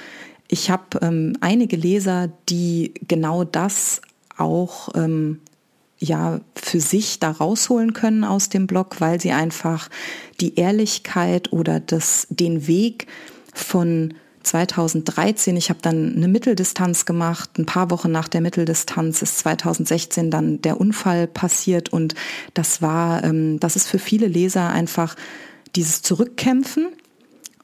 [0.49, 4.01] ich habe ähm, einige Leser, die genau das
[4.37, 5.41] auch ähm,
[5.99, 9.89] ja für sich da rausholen können aus dem Blog, weil sie einfach
[10.41, 13.07] die Ehrlichkeit oder das, den Weg
[13.55, 19.39] von 2013, ich habe dann eine Mitteldistanz gemacht, ein paar Wochen nach der Mitteldistanz ist
[19.39, 22.15] 2016 dann der Unfall passiert und
[22.55, 25.17] das war, ähm, das ist für viele Leser einfach
[25.75, 26.89] dieses Zurückkämpfen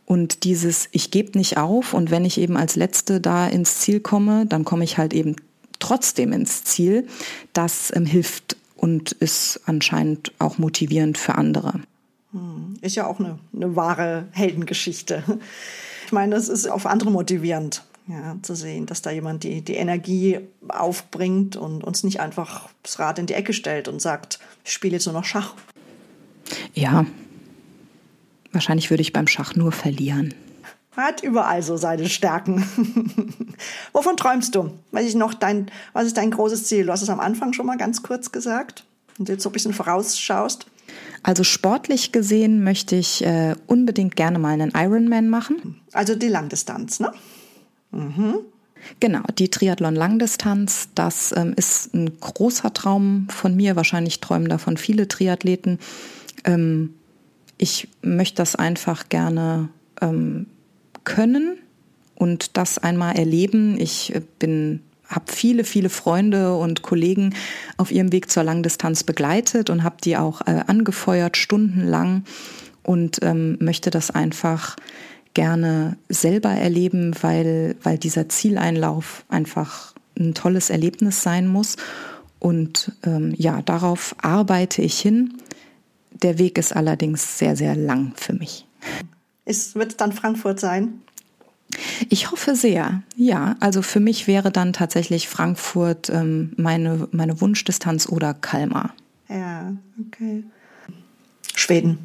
[0.05, 4.01] Und dieses, ich gebe nicht auf und wenn ich eben als Letzte da ins Ziel
[4.01, 5.37] komme, dann komme ich halt eben
[5.79, 7.07] trotzdem ins Ziel,
[7.53, 11.81] das ähm, hilft und ist anscheinend auch motivierend für andere.
[12.33, 15.23] Hm, ist ja auch eine, eine wahre Heldengeschichte.
[16.07, 19.77] Ich meine, das ist auf andere motivierend, ja, zu sehen, dass da jemand die, die
[19.77, 24.73] Energie aufbringt und uns nicht einfach das Rad in die Ecke stellt und sagt, ich
[24.73, 25.55] spiele jetzt nur noch Schach.
[26.75, 27.07] Ja,
[28.53, 30.35] wahrscheinlich würde ich beim Schach nur verlieren.
[30.97, 32.67] Hat überall so seine Stärken.
[33.93, 34.73] Wovon träumst du?
[34.91, 36.87] Weiß ich noch, dein, was ist dein großes Ziel?
[36.87, 38.85] Du hast es am Anfang schon mal ganz kurz gesagt.
[39.19, 40.67] Und jetzt so ein bisschen vorausschaust.
[41.23, 45.81] Also sportlich gesehen möchte ich äh, unbedingt gerne mal einen Ironman machen.
[45.93, 47.13] Also die Langdistanz, ne?
[47.93, 48.39] Mhm.
[49.01, 53.77] Genau, die Triathlon-Langdistanz, das ähm, ist ein großer Traum von mir.
[53.77, 55.79] Wahrscheinlich träumen davon viele Triathleten.
[56.45, 56.95] Ähm,
[57.63, 59.69] ich möchte das einfach gerne
[60.01, 60.47] ähm,
[61.05, 61.59] können
[62.17, 63.81] und das einmal erleben.
[63.81, 67.35] Ich äh, bin habe viele, viele Freunde und Kollegen
[67.77, 72.25] auf ihrem Weg zur Langdistanz begleitet und habe die auch äh, angefeuert, stundenlang
[72.83, 74.75] und ähm, möchte das einfach
[75.35, 81.77] gerne selber erleben, weil, weil dieser Zieleinlauf einfach ein tolles Erlebnis sein muss.
[82.41, 85.35] Und ähm, ja, darauf arbeite ich hin.
[86.23, 88.67] Der Weg ist allerdings sehr, sehr lang für mich.
[89.45, 91.03] Ist, wird es dann Frankfurt sein?
[92.09, 93.57] Ich hoffe sehr, ja.
[93.61, 98.95] Also für mich wäre dann tatsächlich Frankfurt ähm, meine, meine Wunschdistanz oder Kalmar.
[99.29, 99.73] Ja,
[100.07, 100.45] okay.
[101.55, 101.99] Schweden.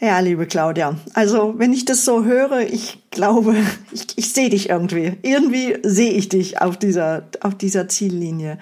[0.00, 3.54] Ja, liebe Claudia, also wenn ich das so höre, ich glaube,
[3.92, 5.16] ich, ich sehe dich irgendwie.
[5.22, 8.58] Irgendwie sehe ich dich auf dieser, auf dieser Ziellinie.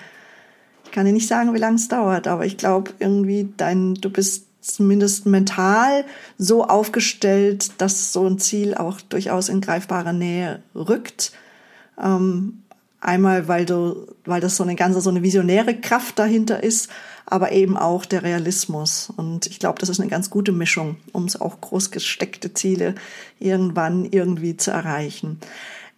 [0.91, 4.11] Ich kann dir nicht sagen, wie lange es dauert, aber ich glaube irgendwie, dein, du
[4.11, 6.05] bist zumindest mental
[6.37, 11.31] so aufgestellt, dass so ein Ziel auch durchaus in greifbare Nähe rückt.
[11.97, 12.65] Ähm,
[13.01, 16.91] einmal, weil du, weil das so eine ganze, so eine visionäre Kraft dahinter ist,
[17.25, 19.13] aber eben auch der Realismus.
[19.17, 22.97] Und ich glaube, das ist eine ganz gute Mischung, um es auch groß gesteckte Ziele
[23.39, 25.39] irgendwann irgendwie zu erreichen.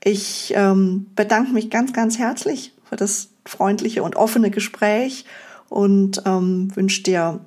[0.05, 5.25] Ich ähm, bedanke mich ganz, ganz herzlich für das freundliche und offene Gespräch
[5.69, 7.41] und ähm, wünsche dir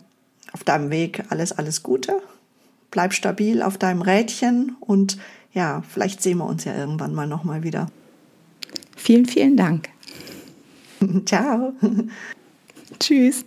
[0.51, 2.21] auf deinem Weg alles, alles Gute.
[2.91, 5.17] Bleib stabil auf deinem Rädchen und
[5.53, 7.87] ja, vielleicht sehen wir uns ja irgendwann mal nochmal wieder.
[8.95, 9.89] Vielen, vielen Dank.
[11.25, 11.73] Ciao.
[12.99, 13.45] Tschüss.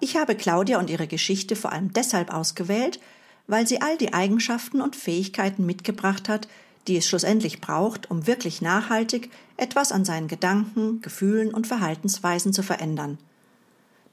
[0.00, 2.98] Ich habe Claudia und ihre Geschichte vor allem deshalb ausgewählt,
[3.48, 6.46] weil sie all die Eigenschaften und Fähigkeiten mitgebracht hat,
[6.86, 12.62] die es schlussendlich braucht, um wirklich nachhaltig etwas an seinen Gedanken, Gefühlen und Verhaltensweisen zu
[12.62, 13.18] verändern.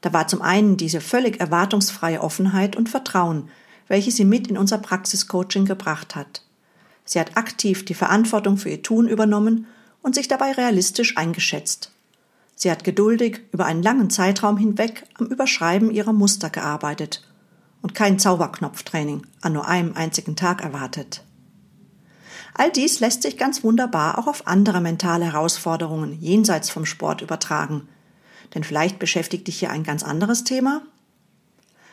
[0.00, 3.48] Da war zum einen diese völlig erwartungsfreie Offenheit und Vertrauen,
[3.88, 6.42] welche sie mit in unser Praxiscoaching gebracht hat.
[7.04, 9.66] Sie hat aktiv die Verantwortung für ihr Tun übernommen
[10.02, 11.92] und sich dabei realistisch eingeschätzt.
[12.54, 17.22] Sie hat geduldig über einen langen Zeitraum hinweg am Überschreiben ihrer Muster gearbeitet
[17.86, 21.22] und kein Zauberknopftraining an nur einem einzigen Tag erwartet.
[22.52, 27.86] All dies lässt sich ganz wunderbar auch auf andere mentale Herausforderungen jenseits vom Sport übertragen.
[28.52, 30.82] Denn vielleicht beschäftigt dich hier ein ganz anderes Thema?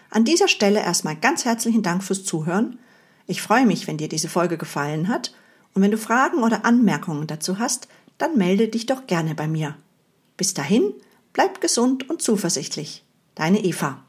[0.09, 2.79] An dieser Stelle erstmal ganz herzlichen Dank fürs Zuhören.
[3.27, 5.31] Ich freue mich, wenn dir diese Folge gefallen hat
[5.75, 7.87] und wenn du Fragen oder Anmerkungen dazu hast,
[8.17, 9.75] dann melde dich doch gerne bei mir.
[10.37, 10.91] Bis dahin,
[11.33, 13.05] bleib gesund und zuversichtlich.
[13.35, 14.03] Deine Eva.